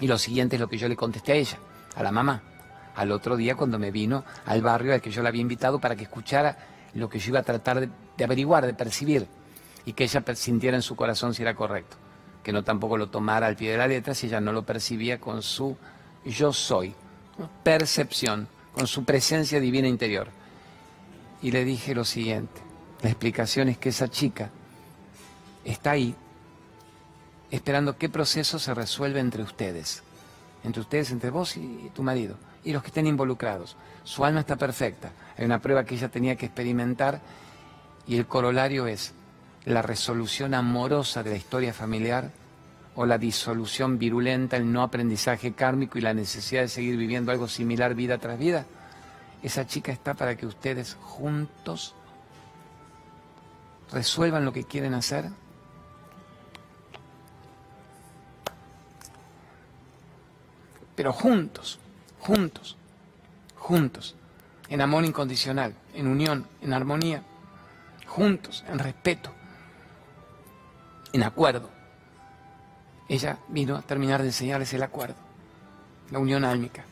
[0.00, 1.58] Y lo siguiente es lo que yo le contesté a ella,
[1.94, 2.42] a la mamá,
[2.96, 5.94] al otro día cuando me vino al barrio al que yo la había invitado para
[5.94, 6.56] que escuchara
[6.94, 9.26] lo que yo iba a tratar de, de averiguar, de percibir,
[9.84, 12.01] y que ella sintiera en su corazón si era correcto
[12.42, 15.20] que no tampoco lo tomara al pie de la letra si ella no lo percibía
[15.20, 15.76] con su
[16.24, 16.94] yo soy,
[17.62, 20.28] percepción, con su presencia divina interior.
[21.40, 22.60] Y le dije lo siguiente,
[23.02, 24.50] la explicación es que esa chica
[25.64, 26.14] está ahí
[27.50, 30.02] esperando qué proceso se resuelve entre ustedes,
[30.64, 33.76] entre ustedes, entre vos y tu marido, y los que estén involucrados.
[34.04, 37.20] Su alma está perfecta, hay una prueba que ella tenía que experimentar
[38.06, 39.12] y el corolario es,
[39.64, 42.30] la resolución amorosa de la historia familiar
[42.94, 47.48] o la disolución virulenta, el no aprendizaje kármico y la necesidad de seguir viviendo algo
[47.48, 48.66] similar vida tras vida.
[49.42, 51.94] Esa chica está para que ustedes juntos
[53.90, 55.30] resuelvan lo que quieren hacer.
[60.94, 61.78] Pero juntos,
[62.20, 62.76] juntos,
[63.56, 64.14] juntos,
[64.68, 67.22] en amor incondicional, en unión, en armonía,
[68.06, 69.32] juntos, en respeto
[71.12, 71.70] en acuerdo.
[73.08, 75.16] Ella vino a terminar de enseñarles el acuerdo,
[76.10, 76.84] la unión álmica,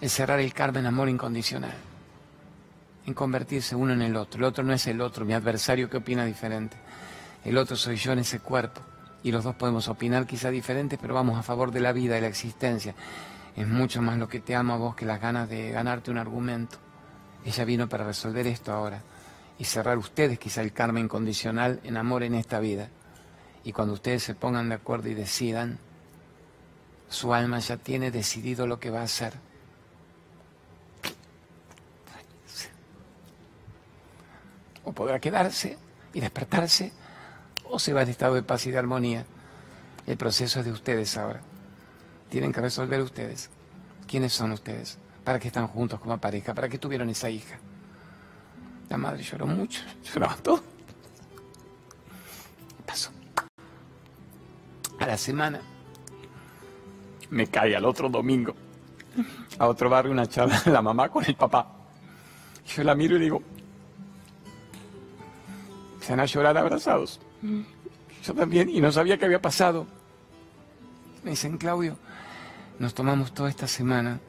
[0.00, 1.74] el cerrar el karma en amor incondicional,
[3.06, 4.38] en convertirse uno en el otro.
[4.38, 6.76] El otro no es el otro, mi adversario que opina diferente.
[7.44, 8.82] El otro soy yo en ese cuerpo.
[9.20, 12.20] Y los dos podemos opinar quizá diferentes, pero vamos a favor de la vida y
[12.20, 12.94] la existencia.
[13.56, 16.18] Es mucho más lo que te amo a vos que las ganas de ganarte un
[16.18, 16.76] argumento.
[17.44, 19.02] Ella vino para resolver esto ahora
[19.58, 22.88] y cerrar ustedes quizá el karma incondicional en amor en esta vida.
[23.64, 25.78] Y cuando ustedes se pongan de acuerdo y decidan,
[27.08, 29.34] su alma ya tiene decidido lo que va a hacer.
[34.84, 35.76] O podrá quedarse
[36.14, 36.92] y despertarse,
[37.64, 39.26] o se va en estado de paz y de armonía.
[40.06, 41.40] El proceso es de ustedes ahora.
[42.30, 43.50] Tienen que resolver ustedes.
[44.06, 44.96] ¿Quiénes son ustedes?
[45.24, 46.54] ¿Para qué están juntos como pareja?
[46.54, 47.58] ¿Para qué tuvieron esa hija?
[48.88, 50.62] La madre lloró mucho, lloraba todo.
[52.86, 53.10] Pasó.
[54.98, 55.60] A la semana
[57.30, 58.54] me cae al otro domingo
[59.58, 61.66] a otro barrio una charla de la mamá con el papá.
[62.66, 63.42] Yo la miro y digo,
[66.00, 67.20] se van a llorar abrazados.
[68.24, 69.86] Yo también, y no sabía qué había pasado.
[71.24, 71.96] Me dicen, Claudio,
[72.78, 74.20] nos tomamos toda esta semana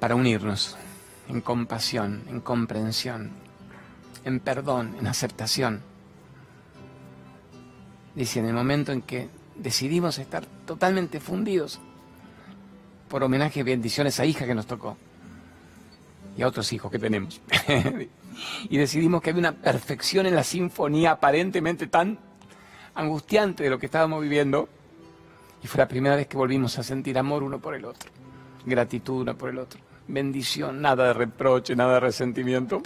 [0.00, 0.76] para unirnos
[1.28, 3.30] en compasión, en comprensión,
[4.24, 5.82] en perdón, en aceptación.
[8.14, 11.80] Dice, en el momento en que decidimos estar totalmente fundidos
[13.08, 14.96] por homenaje y bendiciones a hija que nos tocó
[16.36, 17.40] y a otros hijos que tenemos.
[18.68, 22.18] y decidimos que había una perfección en la sinfonía aparentemente tan
[22.94, 24.68] angustiante de lo que estábamos viviendo.
[25.62, 28.10] Y fue la primera vez que volvimos a sentir amor uno por el otro,
[28.64, 32.82] gratitud uno por el otro bendición, nada de reproche, nada de resentimiento.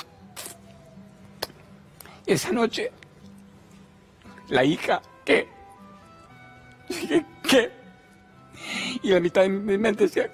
[2.27, 2.93] Esa noche,
[4.49, 5.49] la hija, ¿qué?
[7.49, 7.71] ¿qué?
[9.03, 10.31] Y la mitad de mi mente decía,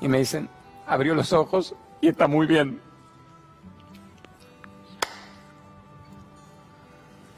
[0.00, 0.48] y me dicen,
[0.86, 2.80] abrió los ojos y está muy bien.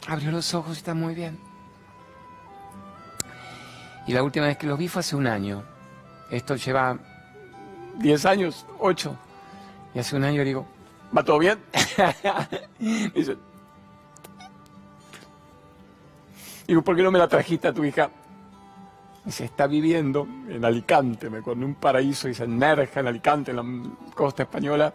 [0.08, 1.38] Abrió los ojos y está muy bien.
[4.06, 5.62] Y la última vez que los vi fue hace un año.
[6.30, 6.98] Esto lleva
[8.02, 9.16] 10 años, 8.
[9.94, 10.66] Y hace un año digo,
[11.16, 11.58] ¿va todo bien?
[13.14, 13.36] dice,
[16.66, 18.10] digo, ¿por qué no me la trajiste a tu hija?
[19.28, 23.52] Se está viviendo en Alicante, me acuerdo, en un paraíso, y se Nerja, en Alicante,
[23.52, 24.92] en la costa española.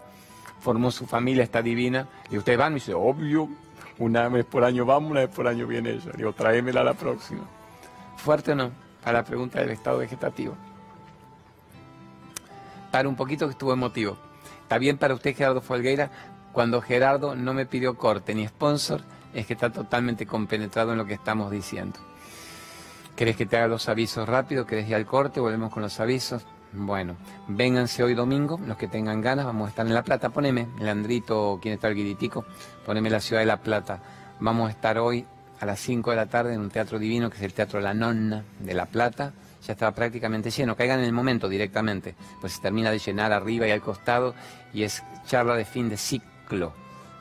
[0.59, 2.07] Formó su familia, está divina.
[2.29, 3.47] Y ustedes van, y dice, obvio,
[3.99, 6.11] Una vez por año vamos, una vez por año viene ella.
[6.15, 7.41] Digo, tráemela la próxima.
[8.17, 8.71] ¿Fuerte o no?
[9.05, 10.55] A la pregunta del estado vegetativo.
[12.91, 14.17] Para un poquito que estuvo emotivo.
[14.61, 16.11] ¿Está bien para usted, Gerardo Folgueira?
[16.51, 19.01] Cuando Gerardo no me pidió corte ni sponsor,
[19.33, 21.99] es que está totalmente compenetrado en lo que estamos diciendo.
[23.15, 24.65] ¿Querés que te haga los avisos rápido?
[24.65, 25.39] ¿Querés ir al corte?
[25.39, 26.45] Volvemos con los avisos.
[26.73, 27.15] Bueno,
[27.47, 30.29] vénganse hoy domingo, los que tengan ganas, vamos a estar en La Plata.
[30.29, 32.45] Poneme, Leandrito, ¿quién está el guiritico?
[32.85, 33.99] Poneme la ciudad de La Plata.
[34.39, 35.25] Vamos a estar hoy
[35.59, 37.93] a las 5 de la tarde en un teatro divino que es el Teatro La
[37.93, 39.33] Nonna de La Plata.
[39.67, 43.67] Ya estaba prácticamente lleno, caigan en el momento directamente, pues se termina de llenar arriba
[43.67, 44.33] y al costado
[44.73, 46.73] y es charla de fin de ciclo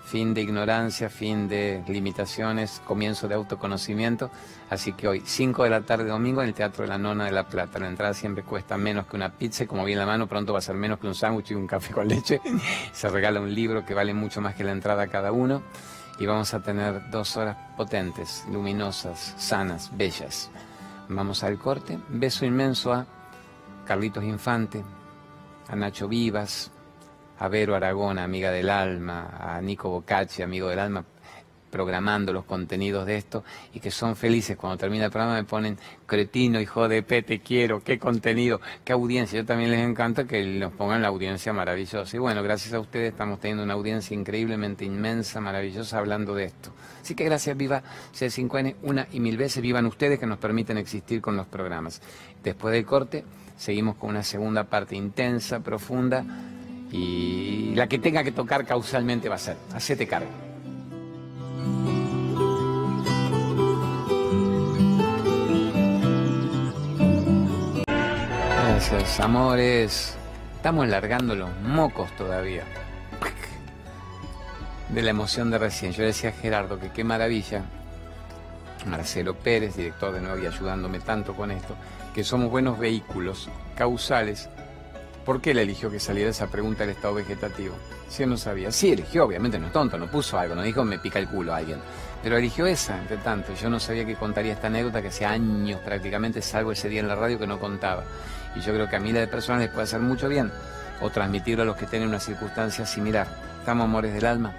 [0.07, 4.31] fin de ignorancia, fin de limitaciones, comienzo de autoconocimiento.
[4.71, 7.33] Así que hoy, 5 de la tarde domingo, en el Teatro de la Nona de
[7.33, 7.81] la Plata.
[7.81, 10.63] La entrada siempre cuesta menos que una pizza, como bien la mano, pronto va a
[10.63, 12.41] ser menos que un sándwich y un café con leche.
[12.93, 15.63] Se regala un libro que vale mucho más que la entrada a cada uno.
[16.19, 20.51] Y vamos a tener dos horas potentes, luminosas, sanas, bellas.
[21.09, 21.99] Vamos al corte.
[22.09, 23.07] Beso inmenso a
[23.85, 24.85] Carlitos Infante,
[25.69, 26.71] a Nacho Vivas,
[27.38, 31.05] a Vero Aragón, amiga del alma, a Nico Bocacci, amigo del alma,
[31.77, 35.77] programando los contenidos de esto y que son felices cuando termina el programa me ponen
[36.07, 39.39] cretino, hijo de P, te quiero, qué contenido, qué audiencia.
[39.39, 42.17] Yo también les encanta que nos pongan la audiencia maravillosa.
[42.17, 46.71] Y bueno, gracias a ustedes estamos teniendo una audiencia increíblemente inmensa, maravillosa hablando de esto.
[47.03, 47.83] Así que gracias, viva
[48.15, 52.01] C5N, una y mil veces, vivan ustedes que nos permiten existir con los programas.
[52.43, 53.23] Después del corte,
[53.59, 56.25] seguimos con una segunda parte intensa, profunda
[56.91, 59.59] y la que tenga que tocar causalmente va a ser.
[59.75, 60.46] Hacete cargo.
[69.18, 70.14] Amores.
[70.55, 72.62] Estamos largando los mocos todavía.
[74.90, 75.90] De la emoción de recién.
[75.90, 77.64] Yo decía a Gerardo que qué maravilla.
[78.87, 81.75] Marcelo Pérez, director de Nuevo y ayudándome tanto con esto,
[82.14, 84.49] que somos buenos vehículos causales
[85.27, 87.75] ¿Por qué le eligió que saliera esa pregunta del estado vegetativo?
[88.09, 88.70] Si él no sabía.
[88.70, 91.53] Sí, eligió, obviamente no es tonto, no puso algo, no dijo me pica el culo
[91.53, 91.81] a alguien.
[92.22, 93.53] Pero eligió esa, entre tanto.
[93.55, 97.09] Yo no sabía que contaría esta anécdota que hace años prácticamente salvo ese día en
[97.09, 98.05] la radio que no contaba.
[98.57, 100.51] Y yo creo que a miles de personas les puede hacer mucho bien
[101.01, 103.27] o transmitirlo a los que tienen una circunstancia similar.
[103.61, 104.55] Estamos amores del alma.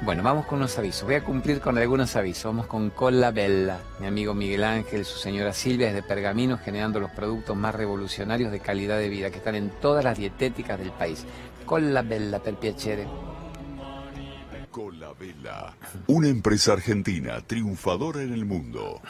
[0.00, 1.04] Bueno, vamos con unos avisos.
[1.04, 2.44] Voy a cumplir con algunos avisos.
[2.44, 3.78] Vamos con Cola Bella.
[4.00, 8.50] Mi amigo Miguel Ángel, su señora Silvia es de Pergamino, generando los productos más revolucionarios
[8.52, 11.24] de calidad de vida que están en todas las dietéticas del país.
[11.64, 12.54] Cola Bella, per
[16.08, 19.00] una empresa argentina triunfadora en el mundo.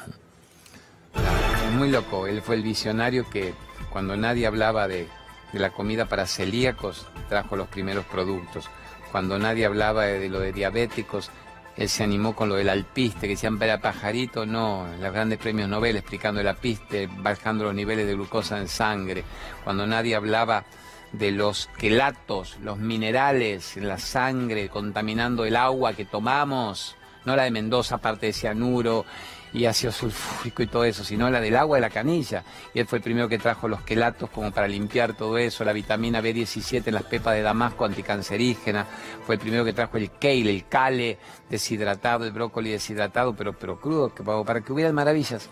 [1.76, 3.52] Muy loco, él fue el visionario que
[3.90, 5.08] cuando nadie hablaba de,
[5.52, 8.68] la comida para celíacos, trajo los primeros productos.
[9.12, 11.30] Cuando nadie hablaba de, lo de diabéticos,
[11.76, 15.68] él se animó con lo del alpiste, que decían para pajarito, no, los grandes premios
[15.68, 19.24] Nobel explicando el alpiste, bajando los niveles de glucosa en sangre,
[19.62, 20.64] cuando nadie hablaba
[21.12, 27.44] de los quelatos, los minerales en la sangre, contaminando el agua que tomamos, no la
[27.44, 29.04] de Mendoza, aparte de cianuro
[29.54, 32.44] y ácido sulfúrico y todo eso, sino la del agua de la canilla.
[32.74, 35.72] Y él fue el primero que trajo los quelatos como para limpiar todo eso, la
[35.72, 38.84] vitamina B17 en las pepas de Damasco anticancerígena,
[39.24, 43.80] fue el primero que trajo el kale, el kale deshidratado, el brócoli deshidratado, pero, pero
[43.80, 45.48] crudo, que, para que hubiera maravillas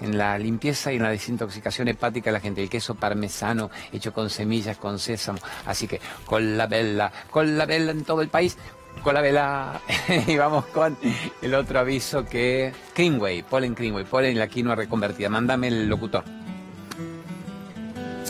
[0.00, 2.62] en la limpieza y en la desintoxicación hepática de la gente.
[2.62, 5.38] El queso parmesano hecho con semillas, con sésamo.
[5.66, 8.56] Así que con la vela, con la vela en todo el país
[9.02, 9.80] con la vela
[10.26, 10.96] y vamos con
[11.42, 15.28] el otro aviso que Greenway, polen Greenway, polen la quinoa reconvertida.
[15.28, 16.24] Mándame el locutor.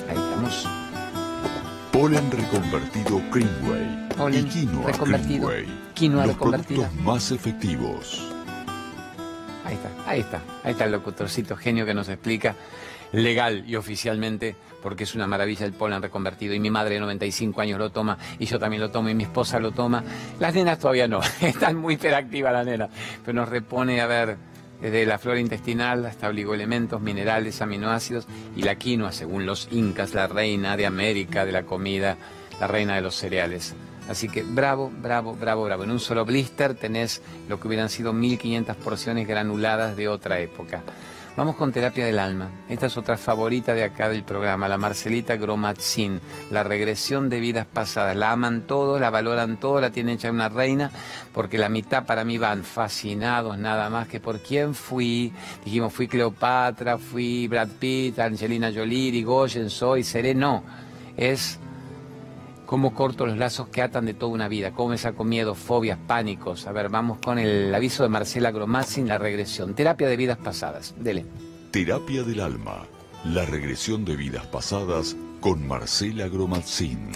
[0.09, 0.69] Ahí estamos.
[1.93, 4.09] Polen reconvertido Greenway.
[4.17, 5.51] Polen y quinoa reconvertido.
[5.95, 6.87] Quinoa Los reconvertida.
[6.89, 8.29] productos más efectivos.
[9.65, 12.55] Ahí está, ahí está, ahí está el locutorcito genio que nos explica
[13.13, 16.55] legal y oficialmente, porque es una maravilla el polen reconvertido.
[16.55, 19.25] Y mi madre de 95 años lo toma, y yo también lo tomo, y mi
[19.25, 20.03] esposa lo toma.
[20.39, 22.91] Las nenas todavía no, están muy hiperactivas las nenas,
[23.25, 24.37] pero nos repone a ver
[24.81, 28.27] desde la flora intestinal hasta oligoelementos, minerales, aminoácidos
[28.57, 32.17] y la quinoa, según los incas, la reina de América de la comida,
[32.61, 33.75] la reina de los cereales.
[34.09, 35.85] Así que bravo, bravo, bravo, bravo.
[35.85, 40.83] En un solo blister tenés lo que hubieran sido 1500 porciones granuladas de otra época.
[41.39, 42.51] Vamos con terapia del alma.
[42.69, 46.21] Esta es otra favorita de acá del programa, la Marcelita Gromatzin,
[46.51, 48.17] la regresión de vidas pasadas.
[48.17, 50.91] La aman todo, la valoran todo, la tienen hecha una reina,
[51.33, 55.33] porque la mitad para mí van fascinados nada más que por quién fui.
[55.65, 60.35] Dijimos, fui Cleopatra, fui Brad Pitt, Angelina Jolie, Goyen, soy, seré.
[60.35, 60.65] No,
[61.17, 61.61] es
[62.69, 65.99] cómo corto los lazos que atan de toda una vida, cómo me saco miedo, fobias,
[66.07, 66.67] pánicos.
[66.67, 70.95] A ver, vamos con el aviso de Marcela Gromazin, la regresión, terapia de vidas pasadas.
[70.99, 71.25] Dele.
[71.71, 72.85] Terapia del alma,
[73.25, 77.09] la regresión de vidas pasadas con Marcela Gromazin.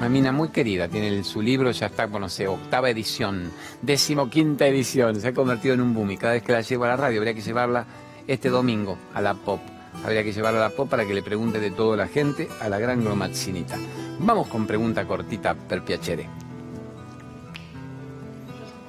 [0.00, 3.52] Mamina muy querida, tiene su libro, ya está, bueno, sé, octava edición,
[3.82, 6.88] decimoquinta edición, se ha convertido en un boom y cada vez que la llevo a
[6.88, 7.86] la radio habría que llevarla
[8.26, 9.60] este domingo a la pop.
[10.04, 12.68] Habría que llevarla a la pop para que le pregunte de todo la gente a
[12.68, 13.76] la gran Gromazzinita.
[14.20, 16.28] Vamos con pregunta cortita per piacere.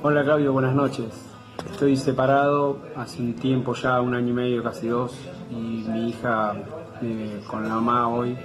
[0.02, 1.08] Hola Claudio, buenas noches.
[1.72, 5.14] Estoy separado hace un tiempo ya, un año y medio, casi dos,
[5.52, 6.54] y mi hija
[7.02, 8.38] vive con la mamá hoy.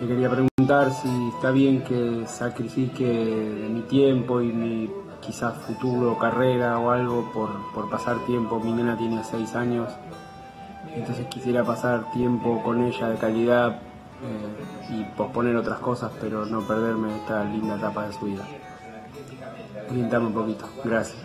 [0.00, 4.90] Te quería preguntar si está bien que sacrifique mi tiempo y mi
[5.20, 8.58] quizás futuro, carrera o algo por, por pasar tiempo.
[8.58, 9.88] Mi nena tiene seis años,
[10.94, 13.80] entonces quisiera pasar tiempo con ella de calidad
[14.22, 18.46] eh, y posponer otras cosas, pero no perderme esta linda etapa de su vida.
[19.90, 20.68] Orientarme un poquito.
[20.84, 21.18] Gracias.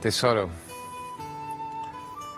[0.00, 0.48] Tesoro.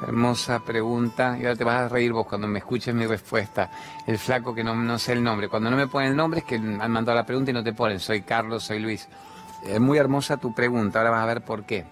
[0.02, 1.36] Hermosa pregunta.
[1.38, 3.70] Y ahora te vas a reír vos cuando me escuches mi respuesta.
[4.06, 5.48] El flaco que no, no sé el nombre.
[5.48, 7.72] Cuando no me ponen el nombre es que han mandado la pregunta y no te
[7.72, 8.00] ponen.
[8.00, 9.08] Soy Carlos, soy Luis.
[9.64, 11.00] Es muy hermosa tu pregunta.
[11.00, 11.84] Ahora vas a ver por qué.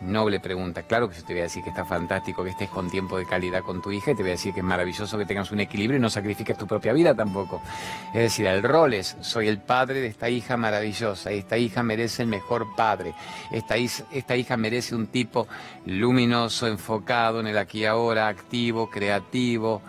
[0.00, 0.84] Noble pregunta.
[0.84, 3.26] Claro que yo te voy a decir que está fantástico que estés con tiempo de
[3.26, 5.58] calidad con tu hija y te voy a decir que es maravilloso que tengas un
[5.58, 7.60] equilibrio y no sacrifiques tu propia vida tampoco.
[8.14, 11.82] Es decir, el rol es, soy el padre de esta hija maravillosa y esta hija
[11.82, 13.12] merece el mejor padre.
[13.50, 15.48] Esta, esta hija merece un tipo
[15.84, 19.82] luminoso, enfocado en el aquí y ahora, activo, creativo,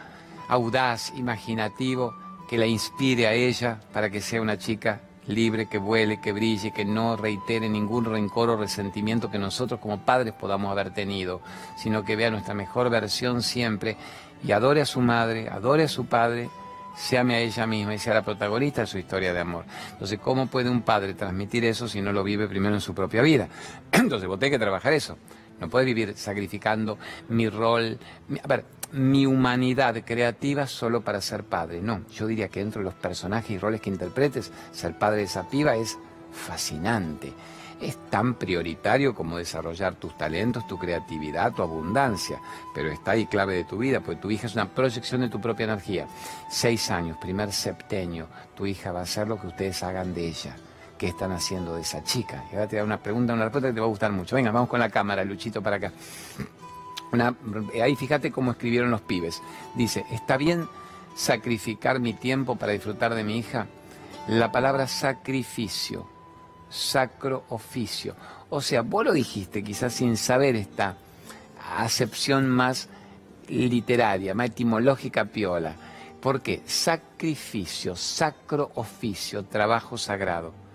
[0.47, 2.15] audaz, imaginativo,
[2.49, 6.71] que la inspire a ella para que sea una chica libre, que vuele, que brille,
[6.71, 11.41] que no reitere ningún rencor o resentimiento que nosotros como padres podamos haber tenido,
[11.77, 13.95] sino que vea nuestra mejor versión siempre
[14.43, 16.49] y adore a su madre, adore a su padre,
[16.97, 19.65] se ame a ella misma y sea la protagonista de su historia de amor.
[19.91, 23.21] Entonces, ¿cómo puede un padre transmitir eso si no lo vive primero en su propia
[23.21, 23.47] vida?
[23.91, 25.17] Entonces, vos tenés que trabajar eso.
[25.59, 26.97] No puedes vivir sacrificando
[27.29, 27.99] mi rol.
[28.43, 31.81] a ver, mi humanidad creativa solo para ser padre.
[31.81, 35.23] No, yo diría que dentro de los personajes y roles que interpretes, ser padre de
[35.23, 35.97] esa piba es
[36.31, 37.33] fascinante.
[37.81, 42.41] Es tan prioritario como desarrollar tus talentos, tu creatividad, tu abundancia,
[42.75, 45.39] pero está ahí clave de tu vida, porque tu hija es una proyección de tu
[45.39, 46.07] propia energía.
[46.49, 50.57] Seis años, primer septenio, tu hija va a hacer lo que ustedes hagan de ella.
[50.99, 52.43] ¿Qué están haciendo de esa chica?
[52.51, 54.35] Y ahora te da una pregunta, una respuesta que te va a gustar mucho.
[54.35, 55.93] Venga, vamos con la cámara, Luchito, para acá.
[57.81, 59.41] Ahí fíjate cómo escribieron los pibes.
[59.75, 60.67] Dice, ¿está bien
[61.15, 63.67] sacrificar mi tiempo para disfrutar de mi hija?
[64.27, 66.05] La palabra sacrificio,
[66.69, 68.17] sacro oficio.
[68.49, 70.97] O sea, vos lo dijiste quizás sin saber esta
[71.77, 72.89] acepción más
[73.47, 75.75] literaria, más etimológica piola.
[76.19, 76.61] ¿Por qué?
[76.65, 80.67] Sacrificio, sacro oficio, trabajo sagrado.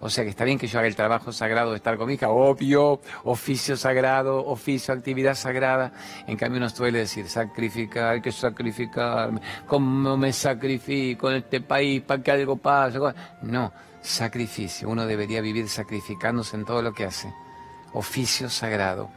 [0.00, 2.14] O sea que está bien que yo haga el trabajo sagrado de estar con mi
[2.14, 5.92] hija, obvio, oficio sagrado, oficio, actividad sagrada.
[6.26, 12.02] En cambio uno suele decir, sacrificar, hay que sacrificarme, ¿cómo me sacrifico en este país
[12.02, 12.98] para que algo pase?
[13.42, 17.32] No, sacrificio, uno debería vivir sacrificándose en todo lo que hace.
[17.92, 19.10] Oficio sagrado.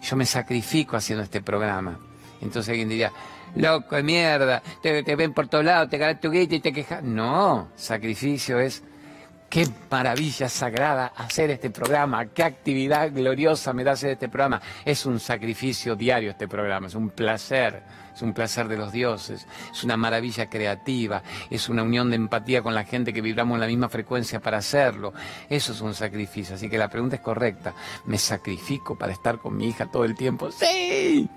[0.00, 1.98] Yo me sacrifico haciendo este programa.
[2.40, 3.12] Entonces alguien diría,
[3.54, 7.02] loco de mierda, te, ven por todos lados, te ganas tu guita y te quejas.
[7.02, 8.82] No, sacrificio es
[9.52, 14.62] Qué maravilla sagrada hacer este programa, qué actividad gloriosa me da hacer este programa.
[14.82, 17.82] Es un sacrificio diario este programa, es un placer,
[18.14, 22.62] es un placer de los dioses, es una maravilla creativa, es una unión de empatía
[22.62, 25.12] con la gente que vibramos en la misma frecuencia para hacerlo.
[25.50, 27.74] Eso es un sacrificio, así que la pregunta es correcta.
[28.06, 30.50] ¿Me sacrifico para estar con mi hija todo el tiempo?
[30.50, 31.28] Sí.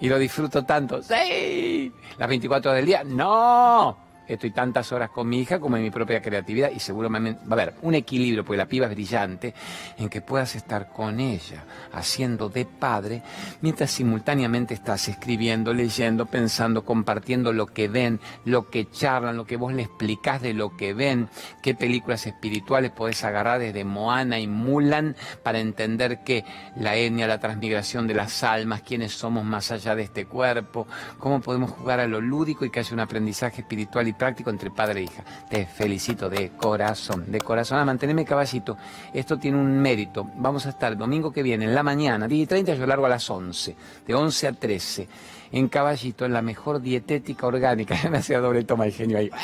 [0.00, 1.02] ¿Y lo disfruto tanto?
[1.02, 1.92] Sí.
[2.16, 3.02] ¿Las 24 horas del día?
[3.02, 7.50] No estoy tantas horas con mi hija como en mi propia creatividad y seguramente va
[7.50, 9.54] a haber un equilibrio, porque la piba es brillante,
[9.98, 13.22] en que puedas estar con ella haciendo de padre
[13.60, 19.56] mientras simultáneamente estás escribiendo, leyendo, pensando, compartiendo lo que ven, lo que charlan, lo que
[19.56, 21.28] vos le explicás de lo que ven,
[21.62, 26.44] qué películas espirituales podés agarrar desde Moana y Mulan para entender que
[26.76, 30.86] la etnia, la transmigración de las almas, quiénes somos más allá de este cuerpo,
[31.18, 34.70] cómo podemos jugar a lo lúdico y que haya un aprendizaje espiritual y práctico entre
[34.70, 35.24] padre e hija.
[35.48, 37.78] Te felicito de corazón, de corazón.
[37.78, 38.76] A mantenerme caballito.
[39.14, 40.28] Esto tiene un mérito.
[40.36, 43.06] Vamos a estar el domingo que viene, en la mañana, 10 y 30, yo largo
[43.06, 43.74] a las 11,
[44.06, 45.08] de 11 a 13,
[45.52, 47.96] en caballito, en la mejor dietética orgánica.
[48.10, 49.30] Me hacía doble toma de genio ahí.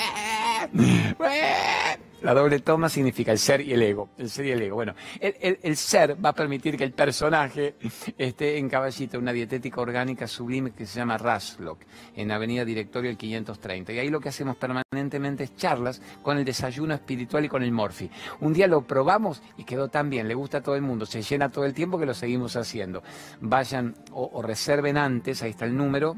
[2.26, 4.08] La doble toma significa el ser y el ego.
[4.18, 4.74] El ser y el ego.
[4.74, 7.76] Bueno, el, ser va a permitir que el personaje
[8.18, 11.82] esté en caballito, una dietética orgánica sublime que se llama Raslock,
[12.16, 13.92] en Avenida Directorio el 530.
[13.92, 17.70] Y ahí lo que hacemos permanentemente es charlas con el desayuno espiritual y con el
[17.70, 18.10] morfi.
[18.40, 21.22] Un día lo probamos y quedó tan bien, le gusta a todo el mundo, se
[21.22, 23.04] llena todo el tiempo que lo seguimos haciendo.
[23.40, 26.16] Vayan o, o reserven antes, ahí está el número,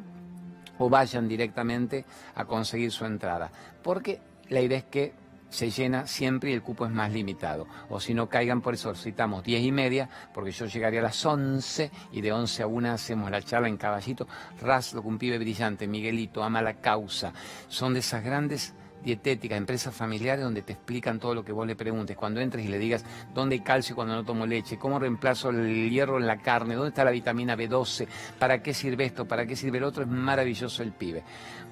[0.78, 3.52] o vayan directamente a conseguir su entrada.
[3.82, 7.66] Porque la idea es que se llena siempre y el cupo es más limitado.
[7.88, 11.24] O si no caigan, por eso citamos 10 y media, porque yo llegaría a las
[11.24, 14.26] 11 y de 11 a 1 hacemos la charla en Caballito.
[14.60, 17.32] Raslo, un pibe brillante, Miguelito, ama la causa.
[17.68, 21.76] Son de esas grandes dietética, empresas familiares donde te explican todo lo que vos le
[21.76, 22.16] preguntes.
[22.16, 25.90] Cuando entres y le digas dónde hay calcio cuando no tomo leche, cómo reemplazo el
[25.90, 28.06] hierro en la carne, dónde está la vitamina B12,
[28.38, 31.22] para qué sirve esto, para qué sirve el otro, es maravilloso el pibe.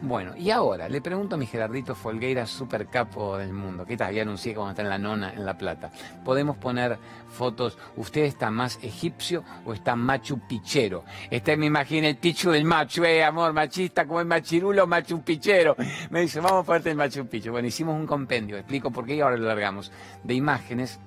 [0.02, 4.22] Bueno, y ahora le pregunto a mi Gerardito Folgueira, super capo del mundo, que todavía
[4.22, 5.90] anuncié cuando está en la nona, en La Plata.
[6.22, 11.04] Podemos poner fotos, ¿usted está más egipcio o está machu pichero?
[11.30, 15.74] Este me imagina el pichu del macho, eh, amor, machista como el machirulo, machu pichero.
[16.10, 17.50] Me dice, vamos a ponerte el machu pichu.
[17.50, 19.90] Bueno, hicimos un compendio, explico por qué y ahora lo largamos,
[20.22, 21.00] de imágenes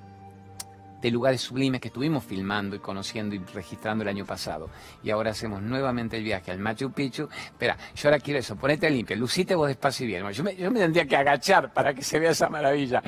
[1.01, 4.69] de lugares sublimes que estuvimos filmando y conociendo y registrando el año pasado.
[5.03, 7.29] Y ahora hacemos nuevamente el viaje al Machu Picchu.
[7.45, 10.29] Espera, yo ahora quiero eso, ponete limpio, lucite vos despacio y bien.
[10.31, 13.01] Yo me, yo me tendría que agachar para que se vea esa maravilla.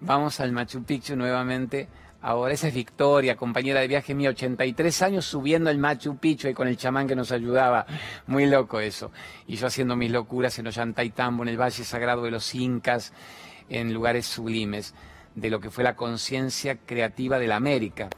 [0.00, 1.88] Vamos al Machu Picchu nuevamente.
[2.24, 6.54] Ahora esa es Victoria, compañera de viaje mía, 83 años subiendo el Machu Picchu y
[6.54, 7.84] con el chamán que nos ayudaba.
[8.28, 9.10] Muy loco eso.
[9.48, 13.12] Y yo haciendo mis locuras en Ollantaytambo, en el Valle Sagrado de los Incas,
[13.68, 14.94] en lugares sublimes
[15.34, 18.08] de lo que fue la conciencia creativa de la América.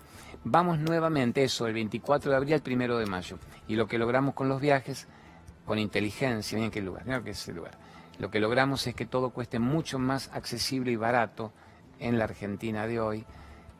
[0.45, 3.39] Vamos nuevamente eso, el 24 de abril al 1 de mayo.
[3.67, 5.09] Y lo que logramos con los viajes,
[5.65, 7.05] con inteligencia, ¿en qué lugar?
[7.07, 7.79] Mira que es el lugar.
[8.19, 11.53] Lo que logramos es que todo cueste mucho más accesible y barato
[11.99, 13.25] en la Argentina de hoy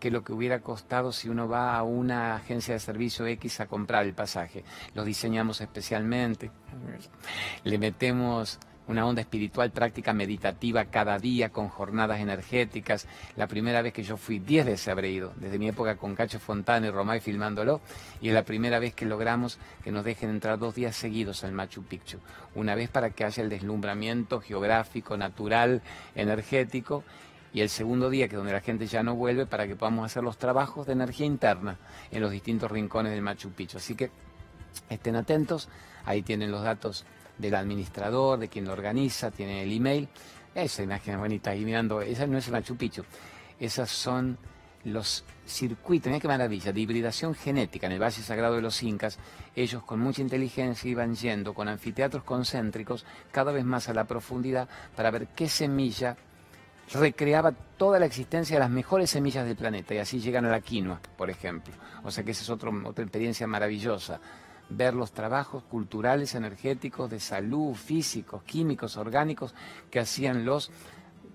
[0.01, 3.67] que lo que hubiera costado si uno va a una agencia de servicio X a
[3.67, 4.65] comprar el pasaje.
[4.93, 6.51] Los diseñamos especialmente,
[7.63, 13.07] le metemos una onda espiritual, práctica meditativa cada día con jornadas energéticas.
[13.37, 16.39] La primera vez que yo fui, diez veces habré ido, desde mi época con Cacho
[16.39, 17.81] Fontana y Romay filmándolo,
[18.21, 21.53] y es la primera vez que logramos que nos dejen entrar dos días seguidos al
[21.53, 22.19] Machu Picchu.
[22.55, 25.83] Una vez para que haya el deslumbramiento geográfico, natural,
[26.15, 27.05] energético,
[27.53, 30.05] y el segundo día, que es donde la gente ya no vuelve, para que podamos
[30.07, 31.79] hacer los trabajos de energía interna
[32.11, 33.79] en los distintos rincones del Machu Picchu.
[33.79, 34.11] Así que
[34.91, 35.69] estén atentos,
[36.05, 37.07] ahí tienen los datos
[37.39, 40.09] del administrador, de quien lo organiza, tiene el email.
[40.55, 43.05] Esa imagen es bonita, ahí mirando, esa no es Machu Picchu,
[43.59, 44.39] esas son
[44.85, 49.19] los circuitos, mira qué maravilla, de hibridación genética en el Valle Sagrado de los Incas,
[49.57, 54.69] ellos con mucha inteligencia iban yendo con anfiteatros concéntricos cada vez más a la profundidad
[54.95, 56.17] para ver qué semilla
[56.93, 60.61] recreaba toda la existencia de las mejores semillas del planeta y así llegan a la
[60.61, 61.73] quinoa, por ejemplo.
[62.03, 64.21] O sea que esa es otra experiencia maravillosa
[64.69, 69.55] ver los trabajos culturales, energéticos, de salud, físicos, químicos, orgánicos
[69.91, 70.71] que hacían los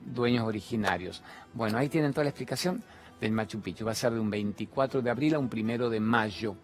[0.06, 1.22] dueños originarios.
[1.54, 2.84] Bueno, ahí tienen toda la explicación
[3.20, 3.86] del Machu Picchu.
[3.86, 6.56] Va a ser de un 24 de abril a un primero de mayo.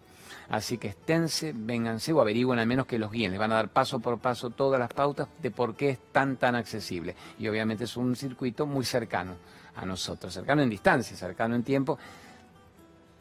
[0.48, 3.32] Así que esténse, vénganse o averigüen al menos que los guíen.
[3.32, 6.36] Les van a dar paso por paso todas las pautas de por qué es tan,
[6.36, 7.16] tan accesible.
[7.38, 9.34] Y obviamente es un circuito muy cercano
[9.74, 11.98] a nosotros, cercano en distancia, cercano en tiempo,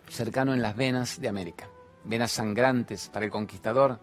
[0.08, 1.68] cercano en las venas de América
[2.06, 4.00] venas sangrantes para el conquistador,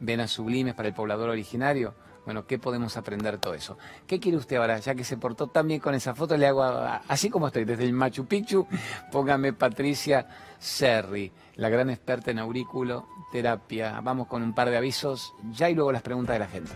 [0.00, 1.94] venas sublimes para el poblador originario.
[2.24, 3.78] Bueno, ¿qué podemos aprender de todo eso?
[4.06, 4.78] ¿Qué quiere usted ahora?
[4.80, 7.84] Ya que se portó tan bien con esa foto, le hago así como estoy, desde
[7.84, 8.66] el Machu Picchu,
[9.12, 10.26] póngame Patricia
[10.58, 14.00] Serri, la gran experta en aurículo terapia.
[14.00, 16.72] Vamos con un par de avisos ya y luego las preguntas de la gente.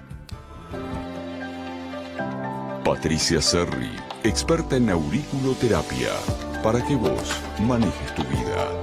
[2.85, 3.91] Patricia Serri,
[4.23, 6.11] experta en auriculoterapia,
[6.63, 8.80] para que vos manejes tu vida.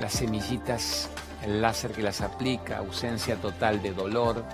[0.00, 1.10] Las semillitas,
[1.42, 4.44] el láser que las aplica, ausencia total de dolor.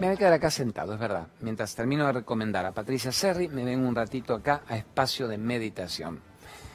[0.00, 1.28] Me voy a quedar acá sentado, es verdad.
[1.40, 5.38] Mientras termino de recomendar a Patricia Serri, me vengo un ratito acá a espacio de
[5.38, 6.20] meditación.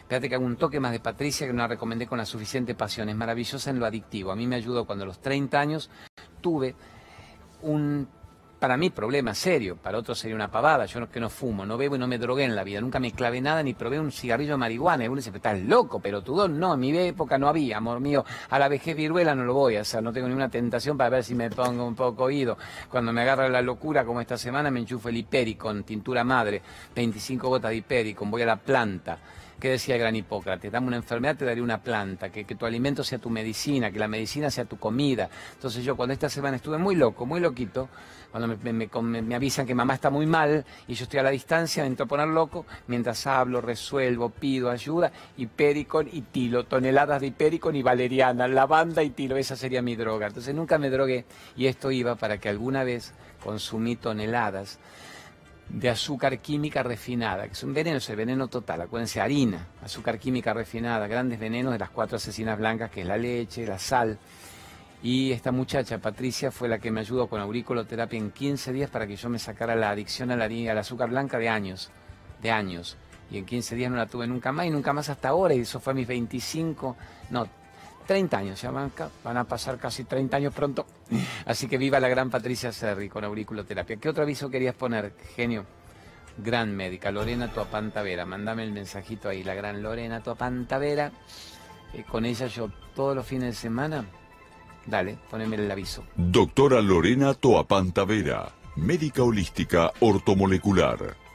[0.08, 2.74] Fíjate que hago un toque más de Patricia que no la recomendé con la suficiente
[2.74, 3.10] pasión.
[3.10, 4.32] Es maravillosa en lo adictivo.
[4.32, 5.92] A mí me ayudó cuando a los 30 años
[6.42, 6.76] tuve
[7.62, 8.08] un
[8.60, 11.78] para mí problema serio, para otros sería una pavada, yo no, que no fumo, no
[11.78, 14.12] bebo y no me drogué en la vida, nunca me clavé nada ni probé un
[14.12, 17.48] cigarrillo de marihuana, y uno dice, estás loco, pero tú no, en mi época no
[17.48, 20.50] había, amor mío, a la vejez viruela no lo voy a hacer, no tengo ninguna
[20.50, 22.58] tentación para ver si me pongo un poco oído,
[22.90, 26.62] cuando me agarra la locura como esta semana me enchufo el hipericon, tintura madre,
[26.94, 29.18] 25 gotas de hipericon, voy a la planta,
[29.60, 30.72] ¿Qué decía el gran Hipócrates?
[30.72, 34.00] Dame una enfermedad, te daré una planta, que, que, tu alimento sea tu medicina, que
[34.00, 35.30] la medicina sea tu comida.
[35.54, 37.90] Entonces yo cuando esta semana estuve muy loco, muy loquito,
[38.32, 38.74] cuando me,
[39.22, 42.06] me, avisan que mamá está muy mal y yo estoy a la distancia, me entro
[42.06, 47.82] a poner loco, mientras hablo, resuelvo, pido ayuda, hipericon y tilo, toneladas de hipericon y
[47.82, 50.28] valeriana, lavanda y tilo, esa sería mi droga.
[50.28, 51.26] Entonces nunca me drogué
[51.58, 54.80] y esto iba para que alguna vez consumí toneladas
[55.70, 60.18] de azúcar química refinada, que es un veneno, es el veneno total, acuérdense, harina, azúcar
[60.18, 64.18] química refinada, grandes venenos de las cuatro asesinas blancas, que es la leche, la sal.
[65.02, 69.08] Y esta muchacha, Patricia, fue la que me ayudó con auriculoterapia en 15 días para
[69.08, 71.92] que yo me sacara la adicción a la harina, al azúcar blanca de años,
[72.42, 72.98] de años.
[73.32, 75.60] Y en 15 días no la tuve nunca más y nunca más hasta ahora, y
[75.60, 76.98] eso fue a mis 25,
[77.30, 77.48] no,
[78.10, 78.92] 30 años, ya van,
[79.38, 80.88] a pasar casi 30 años pronto.
[81.46, 83.98] Así que viva la gran Patricia Serri con auriculoterapia.
[83.98, 85.64] ¿Qué otro aviso querías poner, genio?
[86.36, 88.26] Gran médica, Lorena Tuapantavera.
[88.26, 91.12] Mándame el mensajito ahí, la gran Lorena Tuapantavera.
[91.94, 94.04] Eh, con ella yo todos los fines de semana.
[94.88, 96.04] Dale, poneme el aviso.
[96.16, 101.29] Doctora Lorena Toapantavera, médica holística ortomolecular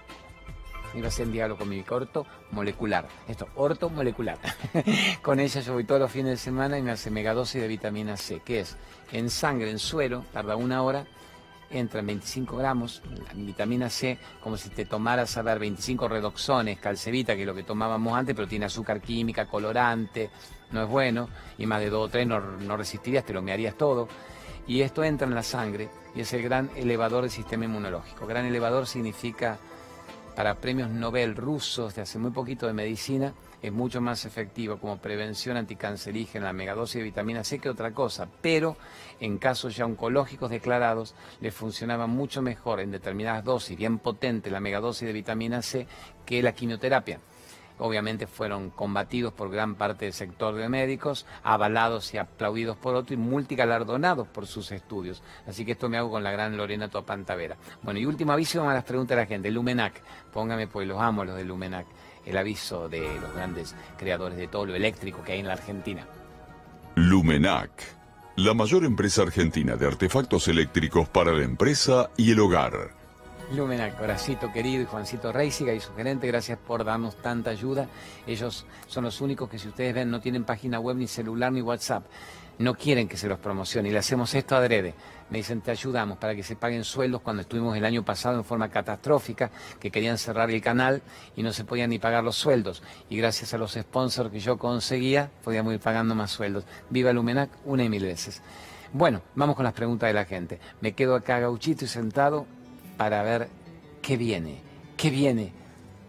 [0.95, 3.07] iba a ser en diálogo con mi corto molecular.
[3.29, 4.39] Esto, orto molecular.
[5.23, 8.17] con ella yo voy todos los fines de semana y me hace megadosis de vitamina
[8.17, 8.77] C, que es
[9.13, 11.07] en sangre, en suero, tarda una hora,
[11.71, 13.03] entra en 25 gramos,
[13.35, 17.65] vitamina C, como si te tomaras a ver 25 redoxones, calcevita, que es lo que
[17.65, 20.31] tomábamos antes, pero tiene azúcar química, colorante,
[20.71, 21.29] no es bueno,
[21.59, 24.09] y más de dos o tres no, no resistirías, te lo mearías todo.
[24.67, 28.27] Y esto entra en la sangre y es el gran elevador del sistema inmunológico.
[28.27, 29.59] Gran elevador significa
[30.35, 34.99] para premios Nobel rusos de hace muy poquito de medicina es mucho más efectivo como
[34.99, 38.77] prevención anticancerígena la megadosis de vitamina C que otra cosa, pero
[39.21, 44.61] en casos ya oncológicos declarados le funcionaba mucho mejor en determinadas dosis bien potente la
[44.61, 45.87] megadosis de vitamina C
[46.27, 47.21] que la quimioterapia
[47.79, 53.15] obviamente fueron combatidos por gran parte del sector de médicos, avalados y aplaudidos por otro
[53.15, 55.23] y multigalardonados por sus estudios.
[55.47, 57.57] Así que esto me hago con la gran Lorena Topantavera.
[57.83, 59.51] Bueno, y último aviso a las preguntas de la gente.
[59.51, 60.01] Lumenac,
[60.33, 61.87] póngame pues los amo los de Lumenac,
[62.25, 66.07] el aviso de los grandes creadores de todo lo eléctrico que hay en la Argentina.
[66.95, 67.71] Lumenac,
[68.37, 73.04] la mayor empresa argentina de artefactos eléctricos para la empresa y el hogar
[73.53, 77.89] Lumenac, Horacito querido y Juancito Reisiga y su gerente, gracias por darnos tanta ayuda.
[78.27, 81.61] Ellos son los únicos que si ustedes ven no tienen página web ni celular ni
[81.61, 82.05] WhatsApp.
[82.59, 84.95] No quieren que se los promocione y le hacemos esto adrede.
[85.29, 88.45] Me dicen, te ayudamos para que se paguen sueldos cuando estuvimos el año pasado en
[88.45, 91.03] forma catastrófica, que querían cerrar el canal
[91.35, 92.83] y no se podían ni pagar los sueldos.
[93.11, 96.65] Y gracias a los sponsors que yo conseguía, podíamos ir pagando más sueldos.
[96.91, 98.41] Viva Lumenac una y mil veces.
[98.93, 100.61] Bueno, vamos con las preguntas de la gente.
[100.81, 102.47] Me quedo acá gauchito y sentado
[102.97, 103.49] para ver
[104.03, 104.57] qué viene,
[104.97, 105.53] qué viene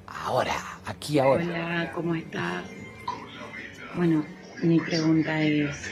[0.07, 0.55] ahora,
[0.85, 1.43] aquí ahora.
[1.43, 2.65] Hola, ¿cómo estás?
[3.95, 4.25] Bueno,
[4.61, 5.89] mi pregunta es,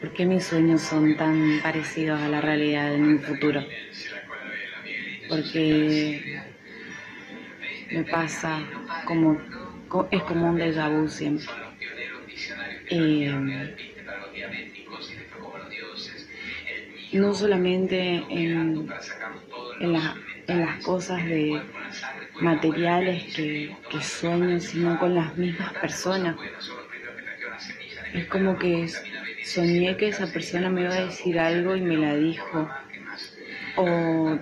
[0.00, 3.62] ¿por qué mis sueños son tan parecidos a la realidad en mi futuro?
[5.28, 6.22] Porque
[7.92, 8.60] me pasa
[9.06, 9.38] como,
[10.10, 11.62] es como un déjà vu siempre.
[17.12, 18.88] No solamente en,
[19.80, 21.60] las cosas de
[22.40, 26.36] materiales que, sueño, sino con las mismas personas.
[28.14, 28.88] Es como que
[29.44, 32.68] soñé que esa persona me iba a decir algo y me la dijo.
[33.76, 34.38] O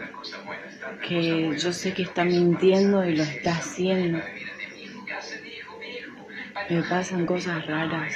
[1.06, 4.20] que yo sé que está mintiendo y lo está haciendo.
[6.68, 8.14] Me pasan cosas raras.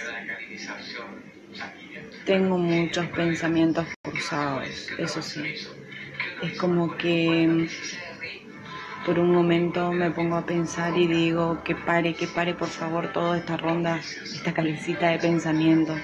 [2.24, 3.86] Tengo muchos pensamientos
[4.98, 5.54] eso sí.
[6.42, 7.68] Es como que
[9.06, 13.12] por un momento me pongo a pensar y digo que pare, que pare por favor
[13.12, 15.98] toda esta ronda, esta calecita de pensamientos.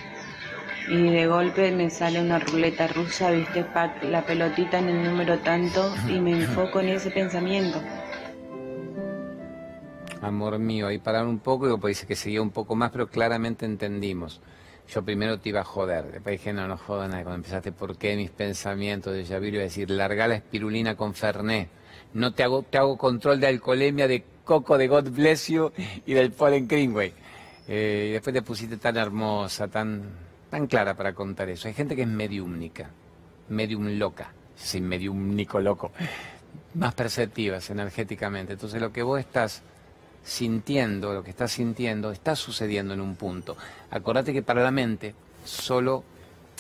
[0.89, 3.65] Y de golpe me sale una ruleta rusa, viste,
[4.03, 7.81] la pelotita en el número tanto y me enfoco en ese pensamiento.
[10.21, 13.65] Amor mío, ahí parar un poco y dice que seguía un poco más, pero claramente
[13.65, 14.43] entendimos.
[14.93, 17.23] Yo primero te iba a joder, después dije, no, no joda nada.
[17.23, 19.57] Cuando empezaste, ¿por qué mis pensamientos de Yaviru?
[19.57, 21.69] Iba a decir, larga la espirulina con Fernet.
[22.13, 25.71] No te hago, te hago control de alcoholemia, de coco, de God Bless You
[26.07, 27.13] y del Polen Greenway.
[27.69, 30.03] Eh, y después te pusiste tan hermosa, tan,
[30.51, 31.69] tan clara para contar eso.
[31.69, 32.91] Hay gente que es mediumnica,
[33.49, 35.93] medium loca, sin mediumnico loco,
[36.75, 38.55] más perceptivas energéticamente.
[38.55, 39.63] Entonces lo que vos estás
[40.31, 43.57] sintiendo, lo que estás sintiendo, está sucediendo en un punto.
[43.91, 45.13] Acordate que para la mente
[45.45, 46.05] solo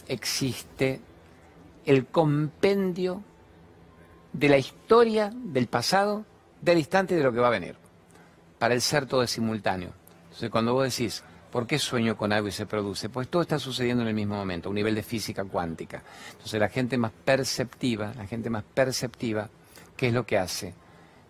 [0.08, 1.00] existe
[1.86, 3.22] el compendio
[4.32, 6.24] de la historia del pasado,
[6.60, 7.76] del instante y de lo que va a venir.
[8.58, 9.92] Para el ser todo es simultáneo.
[10.24, 13.08] Entonces cuando vos decís, ¿por qué sueño con algo y se produce?
[13.08, 16.02] Pues todo está sucediendo en el mismo momento, a un nivel de física cuántica.
[16.32, 19.48] Entonces la gente más perceptiva, la gente más perceptiva,
[19.96, 20.74] ¿qué es lo que hace?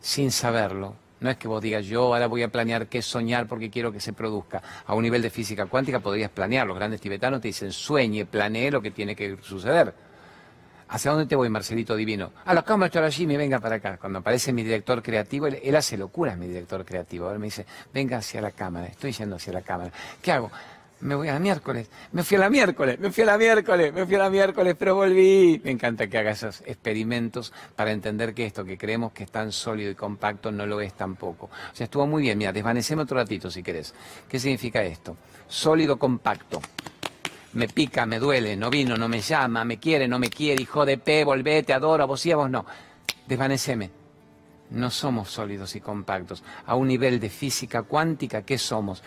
[0.01, 3.71] Sin saberlo, no es que vos digas, yo ahora voy a planear qué soñar porque
[3.71, 4.63] quiero que se produzca.
[4.87, 6.67] A un nivel de física cuántica podrías planear.
[6.67, 9.95] Los grandes tibetanos te dicen, sueñe, planee lo que tiene que suceder.
[10.89, 12.33] ¿Hacia dónde te voy, Marcelito Divino?
[12.45, 12.91] A la cámara
[13.21, 13.97] me venga para acá.
[13.97, 17.31] Cuando aparece mi director creativo, él, hace locuras, mi director creativo.
[17.31, 17.65] Él me dice,
[17.95, 19.93] venga hacia la cámara, estoy yendo hacia la cámara.
[20.21, 20.51] ¿Qué hago?
[21.01, 23.93] Me voy a la miércoles, me fui a la miércoles, me fui a la miércoles,
[23.93, 25.61] me fui a la miércoles, pero volví.
[25.65, 29.51] Me encanta que haga esos experimentos para entender que esto que creemos que es tan
[29.51, 31.47] sólido y compacto no lo es tampoco.
[31.47, 32.37] O sea, estuvo muy bien.
[32.37, 33.95] Mira, desvaneceme otro ratito si querés.
[34.29, 35.17] ¿Qué significa esto?
[35.49, 36.61] Sólido, compacto.
[37.55, 40.85] Me pica, me duele, no vino, no me llama, me quiere, no me quiere, hijo
[40.85, 42.65] de P, volvete, adoro, a vos sí, a vos no.
[43.27, 43.91] Desvaneceme.
[44.71, 46.45] No somos sólidos y compactos.
[46.67, 49.03] A un nivel de física cuántica, ¿qué somos?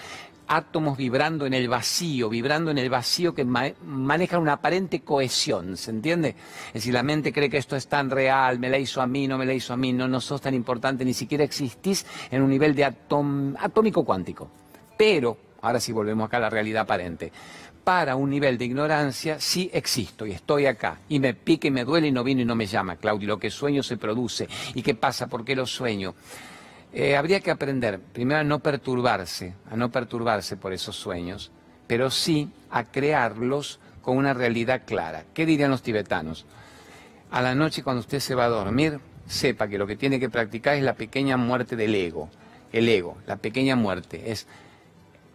[0.48, 5.92] Átomos vibrando en el vacío, vibrando en el vacío que manejan una aparente cohesión, ¿se
[5.92, 6.36] entiende?
[6.68, 9.28] Es decir, la mente cree que esto es tan real, me la hizo a mí,
[9.28, 12.42] no me la hizo a mí, no, no sos tan importante, ni siquiera existís en
[12.42, 14.50] un nivel de atómico cuántico.
[14.98, 17.32] Pero, ahora sí volvemos acá a la realidad aparente,
[17.84, 21.84] para un nivel de ignorancia sí existo y estoy acá y me pica y me
[21.84, 24.48] duele y no vino y no me llama, Claudio, lo que sueño se produce.
[24.74, 25.28] ¿Y qué pasa?
[25.28, 26.16] ¿Por qué lo sueño?
[26.94, 31.52] Eh, habría que aprender, primero, a no perturbarse, a no perturbarse por esos sueños,
[31.88, 35.26] pero sí a crearlos con una realidad clara.
[35.34, 36.46] ¿Qué dirían los tibetanos?
[37.32, 40.30] A la noche cuando usted se va a dormir, sepa que lo que tiene que
[40.30, 42.30] practicar es la pequeña muerte del ego.
[42.72, 44.46] El ego, la pequeña muerte, es,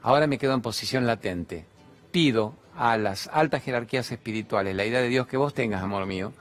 [0.02, 1.64] ahora me quedo en posición latente.
[2.12, 6.32] Pido a las altas jerarquías espirituales la idea de Dios que vos tengas, amor mío,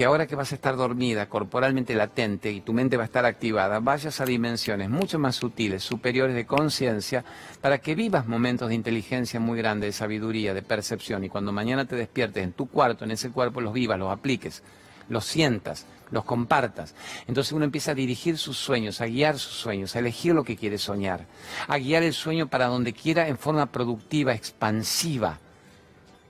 [0.00, 3.26] que ahora que vas a estar dormida, corporalmente latente y tu mente va a estar
[3.26, 7.22] activada, vayas a dimensiones mucho más sutiles, superiores de conciencia,
[7.60, 11.84] para que vivas momentos de inteligencia muy grande, de sabiduría, de percepción, y cuando mañana
[11.84, 14.62] te despiertes en tu cuarto, en ese cuerpo, los vivas, los apliques,
[15.10, 16.94] los sientas, los compartas.
[17.26, 20.56] Entonces uno empieza a dirigir sus sueños, a guiar sus sueños, a elegir lo que
[20.56, 21.26] quiere soñar,
[21.68, 25.40] a guiar el sueño para donde quiera en forma productiva, expansiva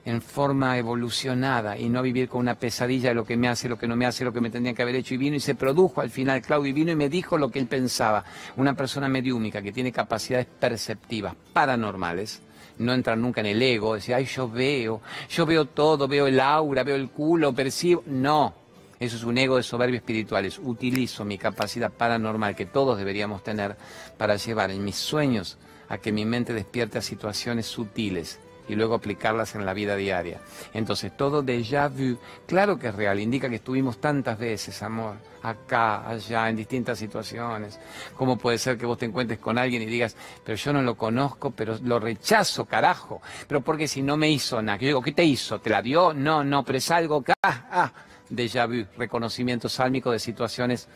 [0.03, 3.77] en forma evolucionada y no vivir con una pesadilla de lo que me hace, lo
[3.77, 5.13] que no me hace, lo que me tendría que haber hecho.
[5.13, 7.59] Y vino y se produjo al final, Claudio, y vino y me dijo lo que
[7.59, 8.23] él pensaba.
[8.57, 12.41] Una persona mediúmica que tiene capacidades perceptivas, paranormales,
[12.79, 16.39] no entra nunca en el ego, decir, ay, yo veo, yo veo todo, veo el
[16.39, 18.03] aura, veo el culo, percibo.
[18.07, 18.55] No,
[18.99, 20.57] eso es un ego de soberbia espirituales.
[20.57, 23.75] Utilizo mi capacidad paranormal que todos deberíamos tener
[24.17, 28.39] para llevar en mis sueños a que mi mente despierte a situaciones sutiles
[28.71, 30.39] y luego aplicarlas en la vida diaria.
[30.73, 32.17] Entonces, todo déjà vu,
[32.47, 37.79] claro que es real, indica que estuvimos tantas veces, amor, acá, allá, en distintas situaciones.
[38.15, 40.15] ¿Cómo puede ser que vos te encuentres con alguien y digas,
[40.45, 43.21] pero yo no lo conozco, pero lo rechazo, carajo?
[43.45, 45.59] Pero porque si no me hizo nada, yo digo, ¿qué te hizo?
[45.59, 46.13] ¿Te la dio?
[46.13, 47.93] No, no, pero es algo que, ah, ah,
[48.29, 50.87] déjà vu, reconocimiento sálmico de situaciones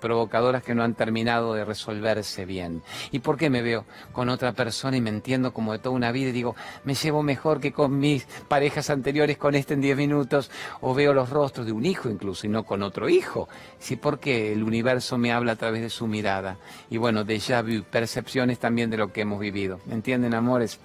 [0.00, 2.82] provocadoras que no han terminado de resolverse bien.
[3.10, 6.12] ¿Y por qué me veo con otra persona y me entiendo como de toda una
[6.12, 9.96] vida y digo, me llevo mejor que con mis parejas anteriores con este en 10
[9.96, 10.50] minutos?
[10.80, 13.48] O veo los rostros de un hijo incluso y no con otro hijo.
[13.78, 16.58] Sí, porque el universo me habla a través de su mirada.
[16.90, 19.80] Y bueno, déjà vu, percepciones también de lo que hemos vivido.
[19.86, 20.80] ¿Me entienden, amores?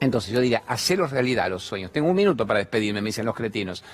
[0.00, 1.92] Entonces yo diría, haceros realidad los sueños.
[1.92, 3.84] Tengo un minuto para despedirme, me dicen los cretinos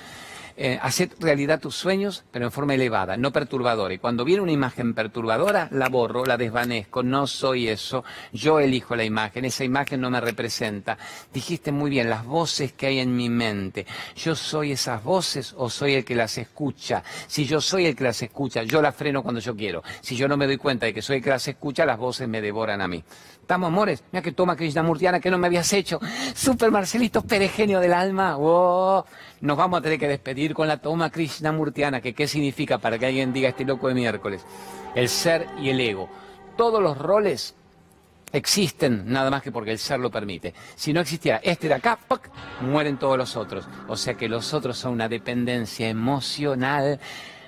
[0.63, 3.95] eh, hacer realidad tus sueños, pero en forma elevada, no perturbadora.
[3.95, 8.05] Y cuando viene una imagen perturbadora, la borro, la desvanezco, no soy eso,
[8.35, 10.99] yo elijo la imagen, esa imagen no me representa.
[11.33, 15.71] Dijiste muy bien, las voces que hay en mi mente, ¿yo soy esas voces o
[15.71, 17.03] soy el que las escucha?
[17.27, 19.83] Si yo soy el que las escucha, yo las freno cuando yo quiero.
[20.03, 22.29] Si yo no me doy cuenta de que soy el que las escucha, las voces
[22.29, 23.03] me devoran a mí.
[23.51, 24.05] ¿Estamos, amores?
[24.13, 25.99] Mira que toma Murtiana que no me habías hecho.
[26.37, 28.37] Super Marcelito, peregenio del alma.
[28.37, 29.05] ¡Wow!
[29.41, 31.11] Nos vamos a tener que despedir con la toma
[31.53, 34.47] Murtiana, que qué significa para que alguien diga este loco de miércoles.
[34.95, 36.09] El ser y el ego.
[36.57, 37.57] Todos los roles
[38.33, 40.55] existen nada más que porque el ser lo permite.
[40.77, 41.99] Si no existiera este de acá,
[42.61, 43.67] mueren todos los otros.
[43.89, 47.01] O sea que los otros son una dependencia emocional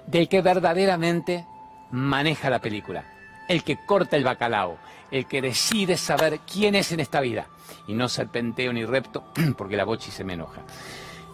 [0.09, 1.47] del que verdaderamente
[1.93, 3.05] maneja la película,
[3.49, 4.79] el que corta el bacalao,
[5.13, 7.47] el que decide saber quién es en esta vida
[7.87, 9.23] y no serpenteo ni repto
[9.57, 10.63] porque la bochi se me enoja.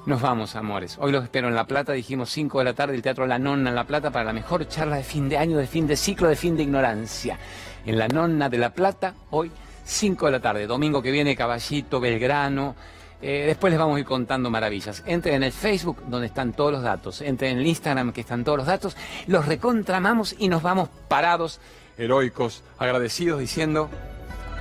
[0.04, 0.96] Nos vamos, amores.
[1.00, 3.70] Hoy los espero en La Plata, dijimos 5 de la tarde, el Teatro La Nonna
[3.70, 6.28] en La Plata para la mejor charla de fin de año, de fin de ciclo,
[6.28, 7.38] de fin de ignorancia.
[7.84, 9.50] En La Nonna de La Plata, hoy
[9.84, 10.66] 5 de la tarde.
[10.66, 12.74] Domingo que viene, Caballito, Belgrano.
[13.20, 15.02] Eh, después les vamos a ir contando maravillas.
[15.06, 17.20] Entren en el Facebook, donde están todos los datos.
[17.20, 18.96] Entren en el Instagram, que están todos los datos.
[19.26, 21.60] Los recontramamos y nos vamos parados
[21.98, 23.90] heroicos, agradecidos, diciendo,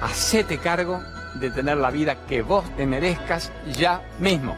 [0.02, 1.02] hacete cargo
[1.36, 4.58] de tener la vida que vos te merezcas ya mismo.